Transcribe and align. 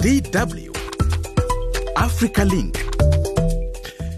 DW 0.00 0.74
Africa 1.96 2.44
Link. 2.44 2.74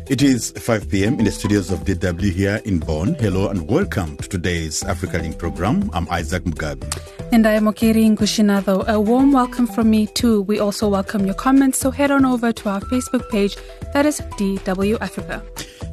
It 0.09 0.23
is 0.23 0.53
5 0.53 0.89
p.m. 0.89 1.19
in 1.19 1.25
the 1.25 1.33
studios 1.33 1.73
of 1.73 1.81
DW 1.81 2.33
here 2.33 2.61
in 2.65 2.79
Bonn. 2.79 3.15
Hello 3.15 3.49
and 3.49 3.69
welcome 3.69 4.17
to 4.19 4.29
today's 4.29 4.85
Africa 4.85 5.19
Link 5.19 5.39
program. 5.39 5.91
I'm 5.93 6.09
Isaac 6.09 6.45
Mugabi. 6.45 6.87
And 7.33 7.49
I 7.49 7.55
am 7.55 7.65
Okeri 7.65 8.17
Ngushinado. 8.17 8.87
A 8.87 9.01
warm 9.01 9.33
welcome 9.33 9.67
from 9.67 9.91
me 9.91 10.07
too. 10.07 10.43
We 10.43 10.61
also 10.61 10.89
welcome 10.89 11.27
your 11.27 11.35
comments, 11.35 11.79
so 11.79 11.91
head 11.91 12.13
on 12.13 12.25
over 12.25 12.53
to 12.53 12.69
our 12.69 12.81
Facebook 12.83 13.29
page, 13.29 13.57
that 13.93 14.07
is 14.07 14.21
DW 14.39 15.01
Africa. 15.01 15.43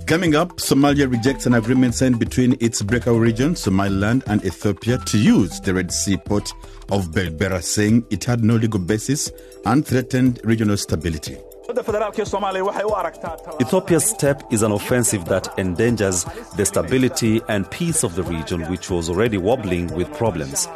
Coming 0.10 0.34
up, 0.34 0.56
Somalia 0.58 1.08
rejects 1.08 1.46
an 1.46 1.54
agreement 1.54 1.94
signed 1.94 2.18
between 2.18 2.58
its 2.60 2.82
breakaway 2.82 3.20
region, 3.20 3.56
Somaliland, 3.56 4.24
and 4.26 4.44
Ethiopia 4.44 4.98
to 4.98 5.20
use 5.20 5.60
the 5.60 5.72
Red 5.72 5.92
Sea 5.92 6.18
port 6.18 6.52
of 6.90 7.12
Berbera, 7.12 7.62
saying 7.62 8.04
it 8.10 8.24
had 8.24 8.44
no 8.44 8.56
legal 8.56 8.80
basis 8.80 9.32
and 9.68 9.86
threatened 9.86 10.40
regional 10.44 10.78
stability. 10.78 11.38
Ethiopia's 13.62 14.04
step 14.04 14.42
is 14.52 14.64
an 14.64 14.72
offensive 14.72 15.26
that 15.26 15.48
endangers 15.60 16.24
the 16.58 16.66
stability 16.66 17.40
and 17.48 17.70
peace 17.70 18.04
of 18.04 18.16
the 18.16 18.24
region, 18.24 18.64
which 18.64 18.90
was 18.90 19.12
already 19.12 19.38
wobbling 19.38 19.94
with 19.94 20.12
problems. 20.14 20.68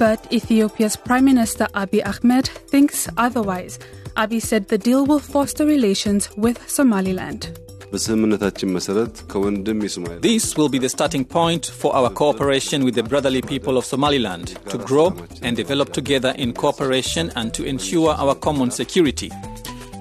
But 0.00 0.26
Ethiopia's 0.32 0.96
Prime 0.96 1.26
Minister 1.26 1.68
Abiy 1.74 2.04
Ahmed 2.04 2.48
thinks 2.48 3.08
otherwise. 3.16 3.78
Abiy 4.16 4.42
said 4.42 4.66
the 4.66 4.78
deal 4.78 5.06
will 5.06 5.20
foster 5.20 5.64
relations 5.64 6.28
with 6.36 6.68
Somaliland. 6.68 7.56
This 10.20 10.56
will 10.56 10.68
be 10.68 10.78
the 10.78 10.88
starting 10.88 11.24
point 11.24 11.66
for 11.66 11.94
our 11.94 12.10
cooperation 12.10 12.84
with 12.84 12.94
the 12.94 13.02
brotherly 13.02 13.42
people 13.42 13.76
of 13.78 13.84
Somaliland 13.84 14.58
to 14.70 14.78
grow 14.78 15.16
and 15.42 15.56
develop 15.56 15.92
together 15.92 16.34
in 16.36 16.52
cooperation 16.52 17.32
and 17.36 17.52
to 17.54 17.64
ensure 17.64 18.10
our 18.14 18.34
common 18.34 18.70
security. 18.70 19.30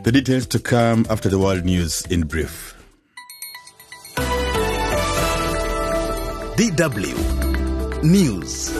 The 0.03 0.11
details 0.11 0.45
to 0.47 0.59
come 0.59 1.05
after 1.09 1.29
the 1.29 1.39
world 1.39 1.65
news 1.65 2.05
in 2.07 2.27
brief. 2.27 2.75
DW 6.57 8.03
News. 8.03 8.71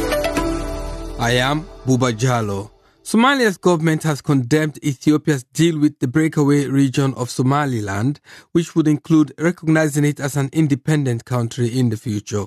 I 1.20 1.32
am 1.32 1.64
Buba 1.86 2.12
Jalo. 2.14 2.75
Somalia's 3.06 3.58
government 3.58 4.02
has 4.02 4.20
condemned 4.20 4.84
Ethiopia's 4.84 5.44
deal 5.44 5.78
with 5.78 6.00
the 6.00 6.08
breakaway 6.08 6.66
region 6.66 7.14
of 7.14 7.30
Somaliland, 7.30 8.20
which 8.52 8.76
would 8.76 8.88
include 8.88 9.32
recognizing 9.38 10.04
it 10.04 10.20
as 10.20 10.36
an 10.36 10.50
independent 10.52 11.24
country 11.24 11.68
in 11.68 11.90
the 11.90 11.98
future. 11.98 12.46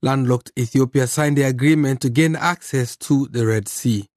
Landlocked 0.00 0.50
Ethiopia 0.58 1.06
signed 1.06 1.38
the 1.38 1.44
agreement 1.44 2.00
to 2.00 2.10
gain 2.10 2.34
access 2.34 2.96
to 2.96 3.28
the 3.28 3.46
Red 3.46 3.68
Sea. 3.68 4.08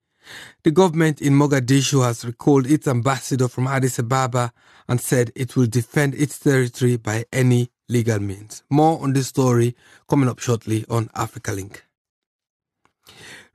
The 0.64 0.72
government 0.72 1.22
in 1.22 1.34
Mogadishu 1.34 2.04
has 2.04 2.26
recalled 2.26 2.66
its 2.66 2.88
ambassador 2.88 3.48
from 3.48 3.68
Addis 3.68 4.00
Ababa 4.00 4.54
and 4.90 5.00
said 5.00 5.32
it 5.36 5.56
will 5.56 5.68
defend 5.68 6.16
its 6.16 6.40
territory 6.40 6.98
by 6.98 7.26
any 7.32 7.70
legal 7.90 8.20
means. 8.20 8.64
More 8.72 9.00
on 9.04 9.14
this 9.14 9.28
story 9.28 9.76
coming 10.10 10.30
up 10.30 10.40
shortly 10.40 10.84
on 10.90 11.12
Africa 11.14 11.52
Link. 11.52 11.86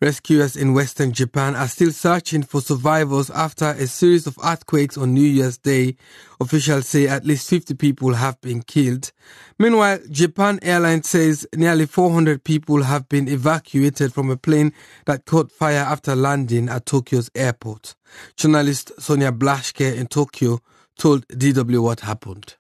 Rescuers 0.02 0.56
in 0.56 0.72
western 0.72 1.12
Japan 1.12 1.54
are 1.54 1.68
still 1.68 1.92
searching 1.92 2.42
for 2.42 2.62
survivors 2.62 3.28
after 3.28 3.66
a 3.66 3.86
series 3.86 4.26
of 4.26 4.38
earthquakes 4.42 4.96
on 4.96 5.12
New 5.12 5.20
Year's 5.20 5.58
Day. 5.58 5.94
Officials 6.40 6.86
say 6.86 7.06
at 7.06 7.26
least 7.26 7.50
50 7.50 7.74
people 7.74 8.14
have 8.14 8.40
been 8.40 8.62
killed. 8.62 9.12
Meanwhile, 9.58 9.98
Japan 10.10 10.58
Airlines 10.62 11.06
says 11.06 11.46
nearly 11.54 11.84
400 11.84 12.42
people 12.44 12.84
have 12.84 13.10
been 13.10 13.28
evacuated 13.28 14.14
from 14.14 14.30
a 14.30 14.38
plane 14.38 14.72
that 15.04 15.26
caught 15.26 15.52
fire 15.52 15.84
after 15.86 16.16
landing 16.16 16.70
at 16.70 16.86
Tokyo's 16.86 17.30
airport. 17.34 17.94
Journalist 18.36 18.92
Sonja 18.98 19.38
Blaschke 19.38 19.94
in 19.94 20.06
Tokyo 20.06 20.60
told 20.96 21.28
DW 21.28 21.82
what 21.82 22.00
happened. 22.00 22.54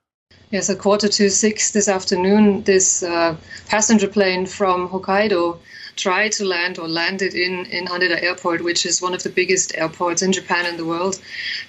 Yes, 0.50 0.68
a 0.68 0.76
quarter 0.76 1.08
to 1.08 1.30
six 1.30 1.70
this 1.70 1.88
afternoon, 1.88 2.64
this 2.64 3.02
uh, 3.02 3.34
passenger 3.66 4.08
plane 4.08 4.44
from 4.44 4.90
Hokkaido 4.90 5.58
tried 5.96 6.32
to 6.32 6.44
land 6.44 6.78
or 6.78 6.88
landed 6.88 7.34
in, 7.34 7.66
in 7.66 7.86
Haneda 7.86 8.22
Airport, 8.22 8.62
which 8.62 8.86
is 8.86 9.02
one 9.02 9.14
of 9.14 9.22
the 9.22 9.30
biggest 9.30 9.76
airports 9.76 10.22
in 10.22 10.32
Japan 10.32 10.66
and 10.66 10.78
the 10.78 10.84
world, 10.84 11.20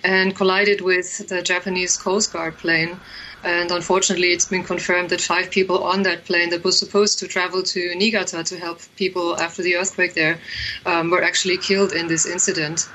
and 0.03 0.35
collided 0.35 0.81
with 0.81 1.27
the 1.27 1.41
Japanese 1.41 1.97
Coast 1.97 2.33
Guard 2.33 2.57
plane. 2.57 2.99
And 3.43 3.71
unfortunately, 3.71 4.27
it's 4.33 4.45
been 4.45 4.63
confirmed 4.63 5.09
that 5.09 5.21
five 5.21 5.49
people 5.49 5.83
on 5.83 6.03
that 6.03 6.25
plane 6.25 6.51
that 6.51 6.63
was 6.63 6.77
supposed 6.77 7.19
to 7.19 7.27
travel 7.27 7.63
to 7.63 7.95
Niigata 7.95 8.43
to 8.43 8.59
help 8.59 8.81
people 8.95 9.39
after 9.39 9.63
the 9.63 9.77
earthquake 9.77 10.13
there 10.13 10.39
um, 10.85 11.09
were 11.09 11.23
actually 11.23 11.57
killed 11.57 11.91
in 11.91 12.07
this 12.07 12.25
incident. 12.25 12.87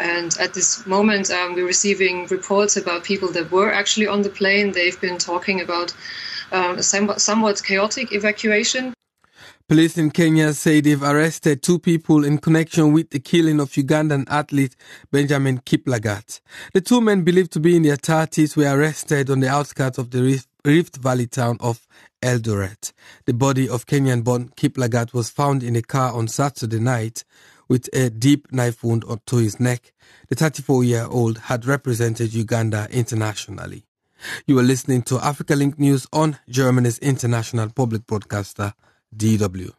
And 0.00 0.36
at 0.40 0.54
this 0.54 0.84
moment, 0.86 1.30
um, 1.30 1.54
we're 1.54 1.66
receiving 1.66 2.26
reports 2.26 2.76
about 2.76 3.04
people 3.04 3.28
that 3.32 3.52
were 3.52 3.72
actually 3.72 4.08
on 4.08 4.22
the 4.22 4.30
plane. 4.30 4.72
They've 4.72 5.00
been 5.00 5.18
talking 5.18 5.60
about 5.60 5.94
um, 6.50 6.82
somewhat 6.82 7.62
chaotic 7.64 8.12
evacuation. 8.12 8.94
Police 9.66 9.96
in 9.96 10.10
Kenya 10.10 10.52
say 10.52 10.82
they've 10.82 11.02
arrested 11.02 11.62
two 11.62 11.78
people 11.78 12.22
in 12.22 12.36
connection 12.36 12.92
with 12.92 13.08
the 13.08 13.18
killing 13.18 13.60
of 13.60 13.70
Ugandan 13.70 14.26
athlete 14.28 14.76
Benjamin 15.10 15.58
Kiplagat. 15.60 16.42
The 16.74 16.82
two 16.82 17.00
men 17.00 17.22
believed 17.22 17.50
to 17.52 17.60
be 17.60 17.74
in 17.74 17.82
their 17.82 17.96
30s 17.96 18.58
were 18.58 18.78
arrested 18.78 19.30
on 19.30 19.40
the 19.40 19.48
outskirts 19.48 19.96
of 19.96 20.10
the 20.10 20.44
Rift 20.66 20.96
Valley 20.98 21.26
town 21.26 21.56
of 21.60 21.88
Eldoret. 22.20 22.92
The 23.24 23.32
body 23.32 23.66
of 23.66 23.86
Kenyan-born 23.86 24.50
Kiplagat 24.50 25.14
was 25.14 25.30
found 25.30 25.62
in 25.62 25.76
a 25.76 25.82
car 25.82 26.12
on 26.12 26.28
Saturday 26.28 26.78
night 26.78 27.24
with 27.66 27.88
a 27.94 28.10
deep 28.10 28.52
knife 28.52 28.84
wound 28.84 29.06
to 29.24 29.36
his 29.36 29.58
neck. 29.58 29.94
The 30.28 30.36
34-year-old 30.36 31.38
had 31.38 31.64
represented 31.64 32.34
Uganda 32.34 32.86
internationally. 32.90 33.86
You 34.46 34.58
are 34.58 34.62
listening 34.62 35.00
to 35.04 35.18
Africa 35.20 35.56
Link 35.56 35.78
News 35.78 36.06
on 36.12 36.38
Germany's 36.50 36.98
international 36.98 37.70
public 37.70 38.06
broadcaster 38.06 38.74
DW. 39.16 39.70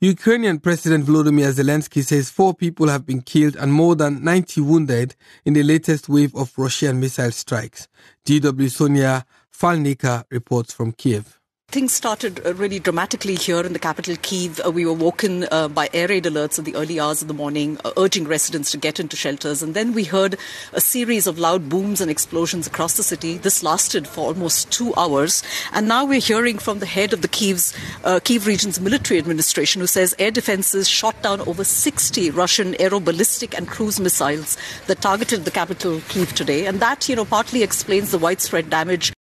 Ukrainian 0.00 0.58
President 0.58 1.06
Volodymyr 1.06 1.52
Zelensky 1.52 2.04
says 2.04 2.28
four 2.28 2.54
people 2.54 2.88
have 2.88 3.06
been 3.06 3.22
killed 3.22 3.56
and 3.56 3.72
more 3.72 3.94
than 3.94 4.24
90 4.24 4.60
wounded 4.60 5.14
in 5.44 5.54
the 5.54 5.62
latest 5.62 6.08
wave 6.08 6.34
of 6.34 6.52
Russian 6.58 7.00
missile 7.00 7.30
strikes. 7.30 7.88
DW 8.26 8.70
Sonia 8.70 9.24
Phalnikar 9.52 10.24
reports 10.30 10.72
from 10.74 10.92
Kiev. 10.92 11.40
Things 11.74 11.92
started 11.92 12.40
uh, 12.46 12.54
really 12.54 12.78
dramatically 12.78 13.34
here 13.34 13.58
in 13.58 13.72
the 13.72 13.80
capital, 13.80 14.14
Kiev. 14.22 14.60
Uh, 14.64 14.70
we 14.70 14.86
were 14.86 14.92
woken 14.92 15.48
uh, 15.50 15.66
by 15.66 15.90
air 15.92 16.06
raid 16.06 16.22
alerts 16.22 16.56
in 16.56 16.64
the 16.64 16.76
early 16.76 17.00
hours 17.00 17.20
of 17.20 17.26
the 17.26 17.34
morning, 17.34 17.78
uh, 17.84 17.90
urging 17.96 18.28
residents 18.28 18.70
to 18.70 18.76
get 18.76 19.00
into 19.00 19.16
shelters. 19.16 19.60
And 19.60 19.74
then 19.74 19.92
we 19.92 20.04
heard 20.04 20.36
a 20.72 20.80
series 20.80 21.26
of 21.26 21.36
loud 21.36 21.68
booms 21.68 22.00
and 22.00 22.12
explosions 22.12 22.68
across 22.68 22.96
the 22.96 23.02
city. 23.02 23.38
This 23.38 23.64
lasted 23.64 24.06
for 24.06 24.28
almost 24.28 24.70
two 24.70 24.94
hours. 24.94 25.42
And 25.72 25.88
now 25.88 26.04
we're 26.04 26.20
hearing 26.20 26.58
from 26.58 26.78
the 26.78 26.86
head 26.86 27.12
of 27.12 27.22
the 27.22 27.28
Kiev's, 27.28 27.76
uh, 28.04 28.20
Kiev 28.22 28.46
region's 28.46 28.78
military 28.78 29.18
administration, 29.18 29.80
who 29.80 29.88
says 29.88 30.14
air 30.20 30.30
defenses 30.30 30.88
shot 30.88 31.20
down 31.22 31.40
over 31.40 31.64
60 31.64 32.30
Russian 32.30 32.74
aeroballistic 32.74 33.52
and 33.52 33.66
cruise 33.66 33.98
missiles 33.98 34.56
that 34.86 35.00
targeted 35.00 35.44
the 35.44 35.50
capital, 35.50 36.00
Kiev, 36.08 36.36
today. 36.36 36.66
And 36.66 36.78
that, 36.78 37.08
you 37.08 37.16
know, 37.16 37.24
partly 37.24 37.64
explains 37.64 38.12
the 38.12 38.18
widespread 38.18 38.70
damage 38.70 39.13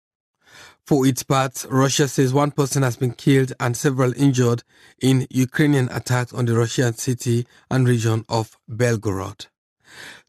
for 0.85 1.05
its 1.05 1.23
part, 1.23 1.65
Russia 1.69 2.07
says 2.07 2.33
one 2.33 2.51
person 2.51 2.83
has 2.83 2.97
been 2.97 3.13
killed 3.13 3.53
and 3.59 3.75
several 3.75 4.13
injured 4.15 4.63
in 5.01 5.27
Ukrainian 5.29 5.89
attacks 5.91 6.33
on 6.33 6.45
the 6.45 6.55
Russian 6.55 6.93
city 6.93 7.47
and 7.71 7.87
region 7.87 8.25
of 8.27 8.57
Belgorod. 8.69 9.47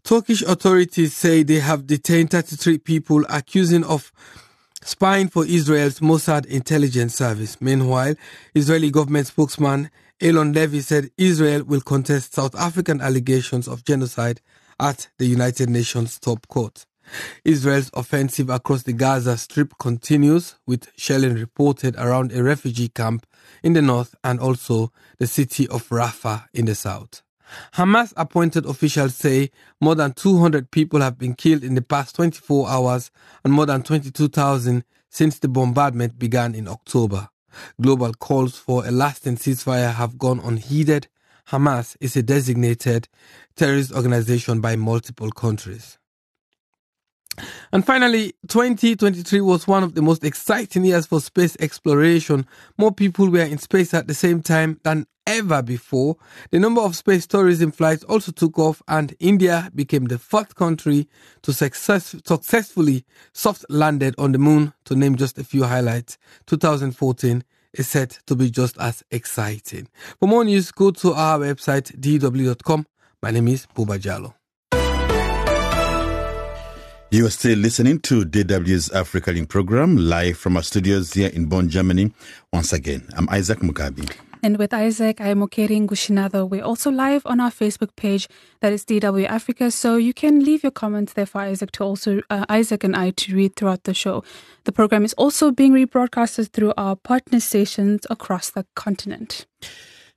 Turkish 0.05 0.43
authorities 0.43 1.17
say 1.17 1.43
they 1.43 1.61
have 1.61 1.87
detained 1.87 2.31
33 2.31 2.79
people 2.79 3.25
accusing 3.29 3.85
of 3.85 4.13
spying 4.83 5.29
for 5.29 5.45
Israel's 5.47 6.01
Mossad 6.01 6.47
intelligence 6.47 7.15
service. 7.15 7.61
Meanwhile, 7.61 8.15
Israeli 8.55 8.91
government 8.91 9.27
spokesman 9.27 9.91
Eylon 10.21 10.55
Levy 10.55 10.81
said 10.81 11.11
Israel 11.19 11.65
will 11.65 11.81
contest 11.81 12.35
South 12.35 12.55
African 12.55 13.01
allegations 13.01 13.67
of 13.67 13.85
genocide 13.85 14.41
at 14.79 15.09
the 15.19 15.27
United 15.27 15.69
Nations 15.69 16.19
top 16.19 16.47
court. 16.49 16.87
Israel's 17.45 17.91
offensive 17.95 18.51
across 18.51 18.83
the 18.83 18.93
Gaza 18.93 19.37
Strip 19.37 19.75
continues, 19.79 20.55
with 20.67 20.89
shelling 20.97 21.35
reported 21.35 21.95
around 21.97 22.33
a 22.33 22.43
refugee 22.43 22.89
camp 22.89 23.27
in 23.63 23.73
the 23.73 23.83
north 23.83 24.15
and 24.25 24.41
also 24.41 24.93
the 25.19 25.27
city 25.27 25.69
of 25.69 25.89
Rafah 25.89 26.47
in 26.53 26.67
the 26.67 26.75
south. 26.75 27.23
Hamas 27.75 28.13
appointed 28.17 28.67
officials 28.67 29.15
say 29.15 29.51
more 29.81 29.95
than 29.95 30.13
200 30.13 30.71
people 30.71 31.01
have 31.01 31.19
been 31.19 31.35
killed 31.35 31.63
in 31.63 31.75
the 31.75 31.83
past 31.83 32.17
24 32.17 32.69
hours 32.69 33.11
and 33.45 33.53
more 33.53 33.67
than 33.67 33.83
22,000 33.83 34.85
since 35.11 35.39
the 35.39 35.49
bombardment 35.49 36.19
began 36.19 36.55
in 36.55 36.67
October. 36.67 37.29
Global 37.81 38.13
calls 38.15 38.57
for 38.57 38.87
a 38.87 38.91
lasting 38.91 39.37
ceasefire 39.37 39.95
have 39.95 40.19
gone 40.19 40.41
unheeded. 40.41 41.09
Hamas 41.49 41.97
is 42.01 42.17
a 42.17 42.23
designated 42.23 43.09
terrorist 43.55 43.93
organization 43.93 44.61
by 44.61 44.75
multiple 44.75 45.31
countries. 45.31 45.99
And 47.73 47.85
finally, 47.85 48.35
2023 48.49 49.41
was 49.41 49.67
one 49.67 49.83
of 49.83 49.95
the 49.95 50.03
most 50.03 50.25
exciting 50.25 50.85
years 50.85 51.07
for 51.07 51.21
space 51.21 51.57
exploration. 51.61 52.47
More 52.79 52.93
people 52.93 53.31
were 53.31 53.41
in 53.41 53.59
space 53.59 53.95
at 53.95 54.07
the 54.07 54.15
same 54.15 54.43
time 54.43 54.81
than 54.85 55.07
ever 55.27 55.63
before. 55.63 56.17
The 56.51 56.59
number 56.59 56.81
of 56.81 56.97
space 56.97 57.27
tourism 57.27 57.73
flights 57.73 58.05
also 58.05 58.33
took 58.33 58.59
off, 58.59 58.83
and 58.89 59.15
India 59.21 59.71
became 59.75 60.05
the 60.05 60.19
fourth 60.19 60.55
country 60.55 61.09
to 61.43 61.53
success- 61.53 62.17
successfully 62.25 63.05
soft 63.33 63.65
landed 63.69 64.15
on 64.19 64.33
the 64.33 64.39
moon, 64.39 64.73
to 64.85 64.95
name 64.95 65.17
just 65.17 65.39
a 65.39 65.45
few 65.45 65.65
highlights. 65.65 66.19
2014 66.47 67.45
is 67.73 67.89
set 67.89 68.19
to 68.27 68.37
be 68.37 68.51
just 68.51 68.79
as 68.79 69.03
exciting. 69.11 69.89
For 70.21 70.29
more 70.29 70.45
news, 70.45 70.71
go 70.71 70.91
to 70.93 71.13
our 71.15 71.39
website, 71.41 71.99
dw.com. 71.99 72.87
My 73.23 73.31
name 73.31 73.49
is 73.49 73.67
Buba 73.75 73.99
Jalo. 73.99 74.35
You 77.15 77.27
are 77.27 77.31
still 77.31 77.57
listening 77.57 78.01
to 78.01 78.25
DW's 78.25 78.91
Africa 78.91 79.31
Link 79.31 79.49
program 79.49 79.97
live 79.97 80.37
from 80.37 80.57
our 80.57 80.65
studios 80.65 81.13
here 81.13 81.29
in 81.29 81.47
Bonn, 81.47 81.69
Germany. 81.69 82.13
Once 82.53 82.73
again, 82.73 83.09
I'm 83.17 83.29
Isaac 83.29 83.61
Mugabi. 83.61 84.13
And 84.43 84.59
with 84.59 84.75
Isaac, 84.75 85.21
I 85.21 85.29
am 85.29 85.39
Okeri 85.39 85.87
Ngushinado. 85.87 86.51
We're 86.51 86.65
also 86.65 86.91
live 86.91 87.23
on 87.25 87.39
our 87.39 87.53
Facebook 87.53 87.95
page, 87.95 88.29
that 88.63 88.73
is 88.73 88.85
DW 88.85 89.29
Africa. 89.29 89.71
So 89.71 89.95
you 89.95 90.13
can 90.13 90.45
leave 90.45 90.65
your 90.65 90.73
comments 90.73 91.13
there 91.13 91.25
for 91.25 91.43
Isaac 91.43 91.71
to 91.75 91.85
also 91.85 92.21
uh, 92.31 92.47
Isaac 92.49 92.83
and 92.83 92.97
I 92.97 93.11
to 93.11 93.37
read 93.37 93.55
throughout 93.55 93.85
the 93.85 93.95
show. 93.95 94.25
The 94.65 94.73
program 94.73 95.05
is 95.05 95.13
also 95.13 95.53
being 95.53 95.73
rebroadcasted 95.73 96.51
through 96.51 96.75
our 96.77 96.97
partner 96.97 97.39
stations 97.39 98.09
across 98.11 98.51
the 98.51 98.67
continent. 98.75 99.47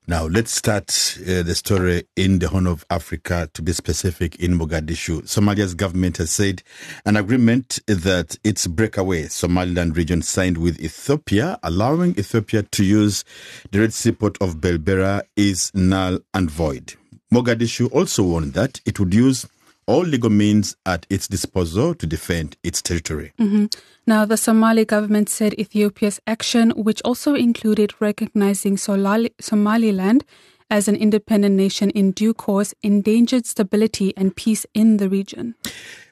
Now, 0.09 0.25
let's 0.25 0.55
start 0.55 1.17
uh, 1.19 1.43
the 1.43 1.53
story 1.53 2.05
in 2.15 2.39
the 2.39 2.47
Horn 2.47 2.65
of 2.65 2.85
Africa, 2.89 3.49
to 3.53 3.61
be 3.61 3.73
specific, 3.73 4.37
in 4.37 4.57
Mogadishu. 4.57 5.23
Somalia's 5.23 5.73
government 5.73 6.15
has 6.15 6.31
said 6.31 6.63
an 7.05 7.17
agreement 7.17 7.79
that 7.87 8.37
its 8.41 8.67
breakaway 8.67 9.27
Somaliland 9.27 9.97
region 9.97 10.21
signed 10.21 10.59
with 10.59 10.79
Ethiopia, 10.79 11.59
allowing 11.61 12.17
Ethiopia 12.17 12.63
to 12.63 12.85
use 12.85 13.25
the 13.71 13.81
Red 13.81 13.93
Sea 13.93 14.13
port 14.13 14.37
of 14.39 14.61
Berbera, 14.61 15.23
is 15.35 15.71
null 15.75 16.19
and 16.33 16.49
void. 16.49 16.93
Mogadishu 17.33 17.91
also 17.91 18.23
warned 18.23 18.53
that 18.53 18.79
it 18.85 19.01
would 19.01 19.13
use 19.13 19.45
all 19.87 20.03
legal 20.03 20.29
means 20.29 20.75
at 20.85 21.05
its 21.09 21.27
disposal 21.27 21.95
to 21.95 22.05
defend 22.05 22.57
its 22.61 22.81
territory. 22.81 23.31
Mm-hmm. 23.39 23.65
Now, 24.05 24.25
the 24.25 24.37
Somali 24.37 24.85
government 24.85 25.29
said 25.29 25.53
Ethiopia's 25.59 26.19
action, 26.27 26.71
which 26.71 27.01
also 27.03 27.33
included 27.35 27.93
recognizing 27.99 28.75
Solali- 28.75 29.33
Somaliland 29.39 30.23
as 30.69 30.87
an 30.87 30.95
independent 30.95 31.55
nation 31.55 31.89
in 31.91 32.11
due 32.11 32.33
course, 32.33 32.73
endangered 32.83 33.45
stability 33.45 34.13
and 34.17 34.35
peace 34.35 34.65
in 34.73 34.97
the 34.97 35.07
region. 35.09 35.55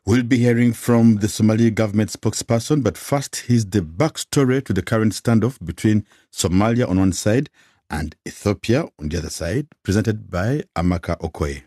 We'll 0.06 0.24
be 0.24 0.38
hearing 0.38 0.72
from 0.72 1.18
the 1.18 1.28
Somali 1.28 1.72
government 1.72 2.12
spokesperson, 2.12 2.84
but 2.84 2.98
first, 2.98 3.36
here's 3.48 3.66
the 3.66 3.82
backstory 3.82 4.64
to 4.66 4.72
the 4.72 4.82
current 4.82 5.14
standoff 5.14 5.58
between 5.66 6.06
Somalia 6.32 6.88
on 6.88 7.00
one 7.00 7.12
side 7.12 7.50
and 7.90 8.16
Ethiopia 8.26 8.88
on 9.00 9.10
the 9.10 9.18
other 9.18 9.30
side, 9.30 9.68
presented 9.84 10.32
by 10.32 10.64
Amaka 10.76 11.20
Okoye. 11.20 11.64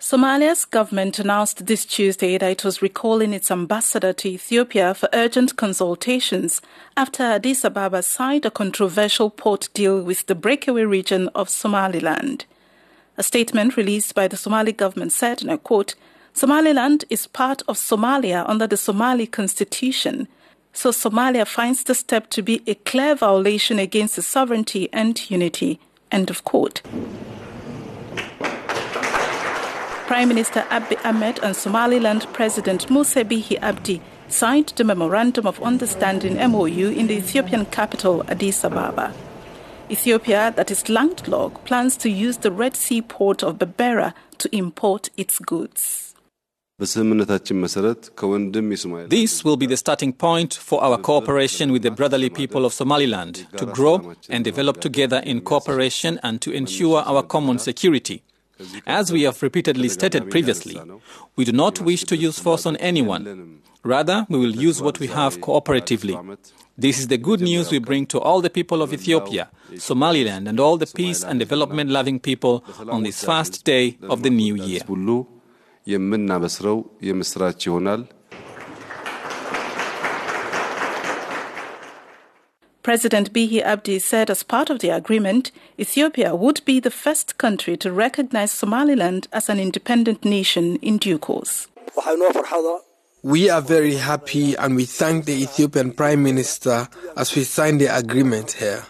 Somalia's 0.00 0.64
government 0.64 1.18
announced 1.18 1.66
this 1.66 1.84
Tuesday 1.84 2.38
that 2.38 2.50
it 2.50 2.64
was 2.64 2.80
recalling 2.80 3.34
its 3.34 3.50
ambassador 3.50 4.14
to 4.14 4.30
Ethiopia 4.30 4.94
for 4.94 5.10
urgent 5.12 5.56
consultations 5.56 6.62
after 6.96 7.22
Addis 7.22 7.66
Ababa 7.66 8.02
signed 8.02 8.46
a 8.46 8.50
controversial 8.50 9.28
port 9.28 9.68
deal 9.74 10.00
with 10.00 10.26
the 10.26 10.34
breakaway 10.34 10.84
region 10.84 11.28
of 11.34 11.50
Somaliland. 11.50 12.46
A 13.18 13.22
statement 13.22 13.76
released 13.76 14.14
by 14.14 14.26
the 14.26 14.38
Somali 14.38 14.72
government 14.72 15.12
said, 15.12 15.42
and 15.42 15.50
I 15.50 15.58
quote, 15.58 15.94
Somaliland 16.32 17.04
is 17.10 17.26
part 17.26 17.60
of 17.68 17.76
Somalia 17.76 18.48
under 18.48 18.66
the 18.66 18.78
Somali 18.78 19.26
constitution, 19.26 20.28
so 20.72 20.92
Somalia 20.92 21.46
finds 21.46 21.84
the 21.84 21.94
step 21.94 22.30
to 22.30 22.40
be 22.42 22.62
a 22.66 22.74
clear 22.74 23.14
violation 23.14 23.78
against 23.78 24.16
the 24.16 24.22
sovereignty 24.22 24.88
and 24.94 25.30
unity. 25.30 25.78
End 26.10 26.30
of 26.30 26.42
quote. 26.44 26.80
Prime 30.10 30.26
Minister 30.26 30.62
Abiy 30.70 30.98
Ahmed 31.04 31.38
and 31.40 31.54
Somaliland 31.54 32.26
President 32.32 32.90
Musa 32.90 33.24
Bihi 33.24 33.56
Abdi 33.62 34.02
signed 34.26 34.72
the 34.74 34.82
Memorandum 34.82 35.46
of 35.46 35.62
Understanding 35.62 36.34
MOU 36.50 36.90
in 36.90 37.06
the 37.06 37.18
Ethiopian 37.18 37.64
capital 37.66 38.24
Addis 38.26 38.64
Ababa. 38.64 39.14
Ethiopia, 39.88 40.52
that 40.56 40.68
is 40.68 40.88
landlocked, 40.88 41.64
plans 41.64 41.96
to 41.98 42.10
use 42.10 42.38
the 42.38 42.50
Red 42.50 42.74
Sea 42.74 43.02
port 43.02 43.44
of 43.44 43.58
Berbera 43.58 44.12
to 44.38 44.48
import 44.52 45.10
its 45.16 45.38
goods. 45.38 46.12
This 46.80 46.96
will 49.44 49.56
be 49.56 49.66
the 49.66 49.76
starting 49.76 50.12
point 50.12 50.54
for 50.54 50.82
our 50.82 50.98
cooperation 50.98 51.70
with 51.70 51.82
the 51.82 51.92
brotherly 51.92 52.30
people 52.30 52.64
of 52.64 52.72
Somaliland 52.72 53.46
to 53.58 53.66
grow 53.66 54.16
and 54.28 54.44
develop 54.44 54.80
together 54.80 55.22
in 55.24 55.40
cooperation 55.42 56.18
and 56.24 56.40
to 56.42 56.50
ensure 56.50 57.00
our 57.02 57.22
common 57.22 57.60
security. 57.60 58.24
As 58.86 59.12
we 59.12 59.22
have 59.22 59.42
repeatedly 59.42 59.88
stated 59.88 60.30
previously, 60.30 60.80
we 61.36 61.44
do 61.44 61.52
not 61.52 61.80
wish 61.80 62.04
to 62.04 62.16
use 62.16 62.38
force 62.38 62.66
on 62.66 62.76
anyone. 62.76 63.22
Rather, 63.82 64.26
we 64.28 64.38
will 64.38 64.54
use 64.68 64.82
what 64.82 65.00
we 65.00 65.06
have 65.06 65.38
cooperatively. 65.40 66.14
This 66.78 66.98
is 66.98 67.08
the 67.08 67.18
good 67.18 67.40
news 67.40 67.70
we 67.70 67.78
bring 67.78 68.06
to 68.06 68.18
all 68.20 68.40
the 68.40 68.50
people 68.50 68.82
of 68.82 68.92
Ethiopia, 68.92 69.50
Somaliland, 69.78 70.48
and 70.48 70.58
all 70.60 70.76
the 70.78 70.86
peace 70.86 71.22
and 71.24 71.38
development 71.38 71.90
loving 71.90 72.18
people 72.20 72.62
on 72.88 73.02
this 73.02 73.24
first 73.24 73.64
day 73.64 73.98
of 74.08 74.22
the 74.22 74.30
new 74.30 74.54
year. 74.56 74.82
President 82.82 83.34
Bihi 83.34 83.60
Abdi 83.62 83.98
said 83.98 84.30
as 84.30 84.42
part 84.42 84.70
of 84.70 84.78
the 84.78 84.88
agreement, 84.88 85.52
Ethiopia 85.78 86.34
would 86.34 86.64
be 86.64 86.80
the 86.80 86.90
first 86.90 87.36
country 87.36 87.76
to 87.76 87.92
recognize 87.92 88.52
Somaliland 88.52 89.28
as 89.32 89.50
an 89.50 89.60
independent 89.60 90.24
nation 90.24 90.76
in 90.76 90.96
due 90.96 91.18
course. 91.18 91.68
We 93.22 93.50
are 93.50 93.60
very 93.60 93.96
happy 93.96 94.54
and 94.56 94.76
we 94.76 94.86
thank 94.86 95.26
the 95.26 95.42
Ethiopian 95.42 95.92
Prime 95.92 96.22
Minister 96.22 96.88
as 97.18 97.36
we 97.36 97.44
sign 97.44 97.76
the 97.76 97.94
agreement 97.94 98.52
here. 98.52 98.82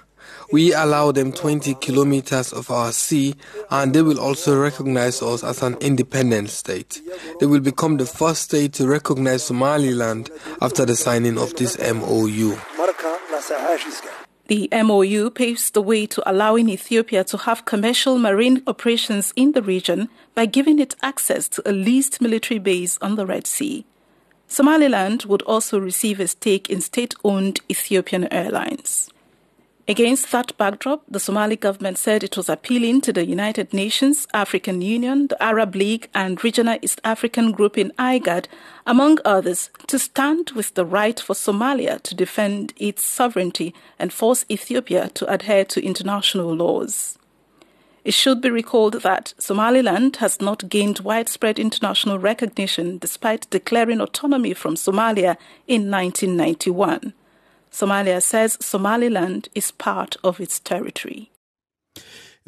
We 0.53 0.73
allow 0.73 1.11
them 1.11 1.33
20 1.33 1.75
kilometers 1.75 2.53
of 2.53 2.71
our 2.71 2.93
sea 2.93 3.35
and 3.71 3.93
they 3.93 4.03
will 4.03 4.21
also 4.21 4.57
recognize 4.61 5.21
us 5.21 5.43
as 5.43 5.63
an 5.63 5.77
independent 5.81 6.51
state. 6.51 7.01
They 7.41 7.47
will 7.47 7.61
become 7.61 7.97
the 7.97 8.07
first 8.07 8.43
state 8.43 8.73
to 8.75 8.87
recognize 8.87 9.43
Somaliland 9.45 10.31
after 10.61 10.85
the 10.85 10.95
signing 10.95 11.39
of 11.39 11.55
this 11.57 11.77
MOU. 11.79 12.57
The 14.47 14.69
MOU 14.73 15.31
paves 15.31 15.71
the 15.71 15.81
way 15.81 16.07
to 16.07 16.29
allowing 16.29 16.69
Ethiopia 16.69 17.23
to 17.25 17.37
have 17.37 17.65
commercial 17.65 18.19
marine 18.19 18.63
operations 18.67 19.33
in 19.37 19.53
the 19.53 19.63
region 19.63 20.09
by 20.35 20.47
giving 20.47 20.79
it 20.81 20.97
access 21.03 21.49
to 21.51 21.63
a 21.65 21.73
leased 21.73 22.21
military 22.21 22.59
base 22.59 22.99
on 23.01 23.15
the 23.15 23.27
Red 23.27 23.47
Sea. 23.47 23.87
Somaliland 24.49 25.25
would 25.27 25.43
also 25.43 25.79
receive 25.79 26.19
a 26.19 26.27
stake 26.27 26.69
in 26.69 26.81
state 26.81 27.15
owned 27.23 27.61
Ethiopian 27.71 28.27
Airlines. 28.33 29.09
Against 29.91 30.31
that 30.31 30.57
backdrop, 30.57 31.03
the 31.09 31.19
Somali 31.19 31.57
government 31.57 31.99
said 31.99 32.23
it 32.23 32.37
was 32.37 32.49
appealing 32.49 33.01
to 33.01 33.13
the 33.13 33.27
United 33.27 33.75
Nations, 33.75 34.29
African 34.33 34.83
Union, 34.83 35.27
the 35.27 35.43
Arab 35.43 35.75
League, 35.75 36.09
and 36.15 36.45
Regional 36.45 36.79
East 36.81 37.01
African 37.03 37.51
Group 37.51 37.77
in 37.77 37.91
IGAD, 37.99 38.47
among 38.87 39.19
others, 39.25 39.69
to 39.89 39.99
stand 39.99 40.53
with 40.53 40.75
the 40.75 40.87
right 40.87 41.19
for 41.19 41.35
Somalia 41.35 42.01
to 42.03 42.15
defend 42.15 42.73
its 42.77 43.03
sovereignty 43.03 43.75
and 43.99 44.13
force 44.13 44.45
Ethiopia 44.49 45.09
to 45.15 45.27
adhere 45.27 45.65
to 45.65 45.85
international 45.85 46.55
laws. 46.55 47.19
It 48.05 48.15
should 48.15 48.41
be 48.41 48.51
recalled 48.51 49.03
that 49.03 49.35
Somaliland 49.39 50.19
has 50.19 50.41
not 50.41 50.69
gained 50.69 51.01
widespread 51.01 51.59
international 51.59 52.21
recognition 52.21 52.99
despite 52.99 53.51
declaring 53.51 54.01
autonomy 54.01 54.55
from 54.55 54.77
Somalia 54.77 55.37
in 55.67 55.91
1991. 55.91 57.13
Somalia 57.71 58.23
says 58.23 58.59
Somaliland 58.61 59.49
is 59.55 59.71
part 59.71 60.17
of 60.23 60.41
its 60.41 60.59
territory. 60.59 61.31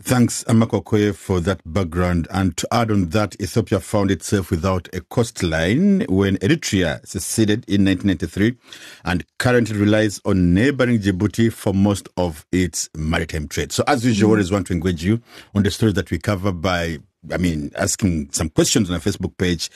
Thanks, 0.01 0.43
Amaka 0.45 0.83
Okoye, 0.83 1.15
for 1.15 1.39
that 1.41 1.61
background. 1.71 2.27
And 2.31 2.57
to 2.57 2.67
add 2.73 2.91
on 2.91 3.11
that, 3.11 3.41
Ethiopia 3.41 3.79
found 3.79 4.11
itself 4.11 4.51
without 4.51 4.89
a 4.95 5.03
coastline 5.03 6.07
when 6.09 6.39
Eritrea 6.39 7.07
seceded 7.07 7.65
in 7.69 7.85
1993 7.85 8.57
and 9.05 9.25
currently 9.39 9.77
relies 9.77 10.19
on 10.25 10.55
neighboring 10.55 10.99
Djibouti 10.99 11.53
for 11.53 11.75
most 11.75 12.09
of 12.17 12.47
its 12.51 12.89
maritime 12.97 13.47
trade. 13.49 13.71
So, 13.71 13.85
as 13.87 14.05
usual, 14.05 14.31
mm. 14.31 14.33
always 14.33 14.51
want 14.51 14.67
to 14.69 14.73
engage 14.73 15.05
you 15.05 15.21
on 15.55 15.63
the 15.63 15.71
stories 15.71 15.95
that 15.95 16.11
we 16.11 16.19
cover 16.19 16.53
by, 16.53 16.99
I 17.31 17.37
mean, 17.37 17.71
asking 17.77 18.33
some 18.33 18.49
questions 18.49 18.89
on 18.89 18.95
our 18.95 19.01
Facebook 19.01 19.37
page. 19.37 19.71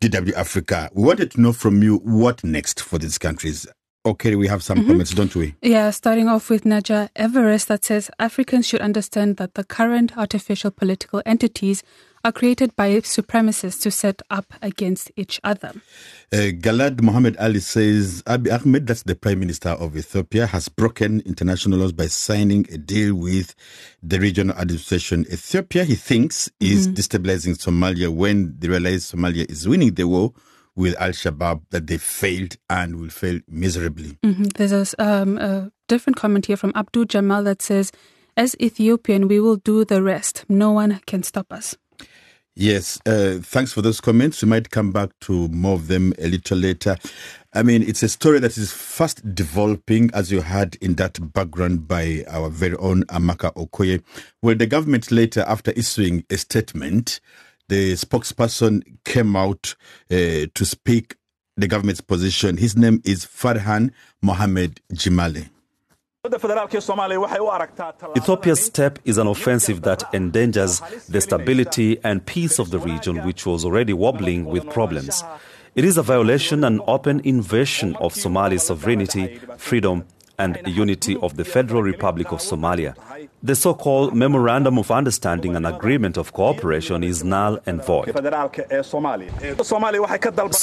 DW 0.00 0.32
Africa. 0.32 0.88
We 0.94 1.02
wanted 1.02 1.32
to 1.32 1.40
know 1.42 1.52
from 1.52 1.82
you 1.82 1.98
what 1.98 2.42
next 2.42 2.80
for 2.80 2.98
these 2.98 3.18
countries. 3.18 3.66
Okay, 4.06 4.34
we 4.34 4.48
have 4.48 4.62
some 4.62 4.78
mm-hmm. 4.78 4.88
comments, 4.88 5.12
don't 5.12 5.34
we? 5.36 5.54
Yeah, 5.60 5.90
starting 5.90 6.26
off 6.26 6.48
with 6.48 6.64
Naja 6.64 7.10
Everest 7.14 7.68
that 7.68 7.84
says 7.84 8.10
Africans 8.18 8.66
should 8.66 8.80
understand 8.80 9.36
that 9.36 9.54
the 9.54 9.64
current 9.64 10.16
artificial 10.16 10.70
political 10.70 11.22
entities 11.26 11.82
are 12.24 12.32
created 12.32 12.74
by 12.76 12.92
supremacists 13.00 13.80
to 13.82 13.90
set 13.90 14.22
up 14.30 14.54
against 14.62 15.10
each 15.16 15.38
other. 15.44 15.72
Uh, 16.32 16.48
Galad 16.58 17.02
Mohammed 17.02 17.36
Ali 17.36 17.60
says 17.60 18.22
Abiy 18.22 18.58
Ahmed, 18.58 18.86
that's 18.86 19.02
the 19.02 19.14
Prime 19.14 19.40
Minister 19.40 19.70
of 19.70 19.94
Ethiopia, 19.94 20.46
has 20.46 20.70
broken 20.70 21.20
international 21.26 21.80
laws 21.80 21.92
by 21.92 22.06
signing 22.06 22.66
a 22.72 22.78
deal 22.78 23.14
with 23.14 23.54
the 24.02 24.18
regional 24.18 24.56
administration. 24.56 25.26
Ethiopia, 25.30 25.84
he 25.84 25.94
thinks, 25.94 26.50
is 26.58 26.88
mm-hmm. 26.88 26.94
destabilizing 26.94 27.56
Somalia 27.58 28.08
when 28.08 28.56
they 28.58 28.68
realize 28.68 29.12
Somalia 29.12 29.50
is 29.50 29.68
winning 29.68 29.92
the 29.92 30.06
war 30.08 30.32
with 30.80 31.00
Al 31.00 31.10
Shabaab, 31.10 31.62
that 31.70 31.86
they 31.86 31.98
failed 31.98 32.56
and 32.68 32.96
will 32.96 33.10
fail 33.10 33.40
miserably. 33.48 34.18
Mm-hmm. 34.24 34.44
There's 34.56 34.72
a, 34.72 34.86
um, 34.98 35.38
a 35.38 35.70
different 35.88 36.16
comment 36.16 36.46
here 36.46 36.56
from 36.56 36.72
Abdul 36.74 37.04
Jamal 37.04 37.44
that 37.44 37.62
says, 37.62 37.92
as 38.36 38.56
Ethiopian, 38.60 39.28
we 39.28 39.40
will 39.40 39.56
do 39.56 39.84
the 39.84 40.02
rest. 40.02 40.44
No 40.48 40.72
one 40.72 41.00
can 41.06 41.22
stop 41.22 41.52
us. 41.52 41.76
Yes, 42.56 42.98
uh, 43.06 43.38
thanks 43.40 43.72
for 43.72 43.80
those 43.80 44.00
comments. 44.00 44.42
We 44.42 44.48
might 44.48 44.70
come 44.70 44.92
back 44.92 45.10
to 45.22 45.48
more 45.48 45.74
of 45.74 45.86
them 45.86 46.12
a 46.18 46.28
little 46.28 46.58
later. 46.58 46.96
I 47.54 47.62
mean, 47.62 47.82
it's 47.82 48.02
a 48.02 48.08
story 48.08 48.38
that 48.40 48.58
is 48.58 48.72
fast 48.72 49.34
developing, 49.34 50.10
as 50.12 50.30
you 50.30 50.42
heard 50.42 50.76
in 50.76 50.94
that 50.96 51.32
background 51.32 51.88
by 51.88 52.24
our 52.28 52.50
very 52.50 52.76
own 52.76 53.04
Amaka 53.04 53.54
Okoye. 53.54 54.02
where 54.40 54.54
the 54.54 54.66
government 54.66 55.10
later, 55.10 55.44
after 55.46 55.70
issuing 55.72 56.24
a 56.28 56.36
statement, 56.36 57.20
the 57.70 57.92
spokesperson 57.94 58.82
came 59.04 59.36
out 59.36 59.76
uh, 60.10 60.50
to 60.54 60.64
speak 60.64 61.16
the 61.56 61.68
government's 61.68 62.00
position. 62.00 62.56
His 62.56 62.76
name 62.76 63.00
is 63.04 63.24
Farhan 63.24 63.92
Mohammed 64.20 64.80
Jimale. 64.92 65.48
Ethiopia's 68.16 68.60
step 68.60 68.98
is 69.06 69.16
an 69.16 69.26
offensive 69.26 69.82
that 69.82 70.02
endangers 70.12 70.80
the 71.08 71.20
stability 71.20 71.98
and 72.04 72.26
peace 72.26 72.58
of 72.58 72.70
the 72.70 72.78
region, 72.78 73.24
which 73.24 73.46
was 73.46 73.64
already 73.64 73.94
wobbling 73.94 74.44
with 74.44 74.68
problems. 74.68 75.24
It 75.76 75.84
is 75.84 75.96
a 75.96 76.02
violation 76.02 76.64
and 76.64 76.82
open 76.88 77.20
invasion 77.20 77.94
of 77.96 78.14
Somali 78.14 78.58
sovereignty, 78.58 79.38
freedom, 79.56 80.04
and 80.40 80.58
unity 80.66 81.16
of 81.16 81.36
the 81.36 81.44
Federal 81.44 81.82
Republic 81.82 82.32
of 82.32 82.40
Somalia. 82.40 82.94
The 83.42 83.54
so 83.54 83.74
called 83.74 84.14
Memorandum 84.14 84.78
of 84.78 84.90
Understanding 84.90 85.54
and 85.56 85.66
Agreement 85.66 86.16
of 86.16 86.32
Cooperation 86.32 87.04
is 87.04 87.22
null 87.22 87.58
and 87.66 87.84
void. 87.84 88.08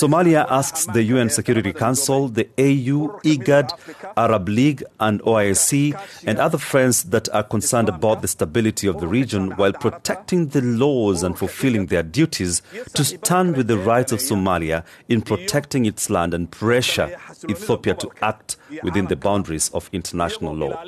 Somalia 0.02 0.46
asks 0.50 0.86
the 0.88 1.04
UN 1.04 1.30
Security 1.30 1.74
Council, 1.74 2.28
the 2.28 2.48
AU, 2.58 3.20
IGAD, 3.24 3.68
Arab 4.18 4.50
League, 4.50 4.84
and 5.00 5.22
OIC, 5.22 5.94
and 6.26 6.40
other 6.40 6.58
friends 6.58 7.04
that 7.06 7.30
are 7.30 7.44
concerned 7.44 7.90
about 7.90 8.22
the 8.24 8.28
stability 8.28 8.88
of 8.88 9.00
the 9.00 9.08
region 9.08 9.52
while 9.52 9.74
protecting 9.74 10.48
the 10.48 10.62
laws 10.62 11.22
and 11.24 11.38
fulfilling 11.38 11.86
their 11.88 12.04
duties 12.04 12.62
to 12.94 13.04
stand 13.04 13.56
with 13.56 13.68
the 13.68 13.78
rights 13.78 14.12
of 14.12 14.20
Somalia 14.20 14.84
in 15.08 15.22
protecting 15.22 15.86
its 15.86 16.10
land 16.10 16.34
and 16.34 16.50
pressure 16.50 17.16
Ethiopia 17.50 17.94
to 17.96 18.10
act 18.22 18.58
within 18.84 19.06
the 19.08 19.16
boundaries 19.16 19.67
of 19.74 19.90
international 19.92 20.56
law. 20.56 20.84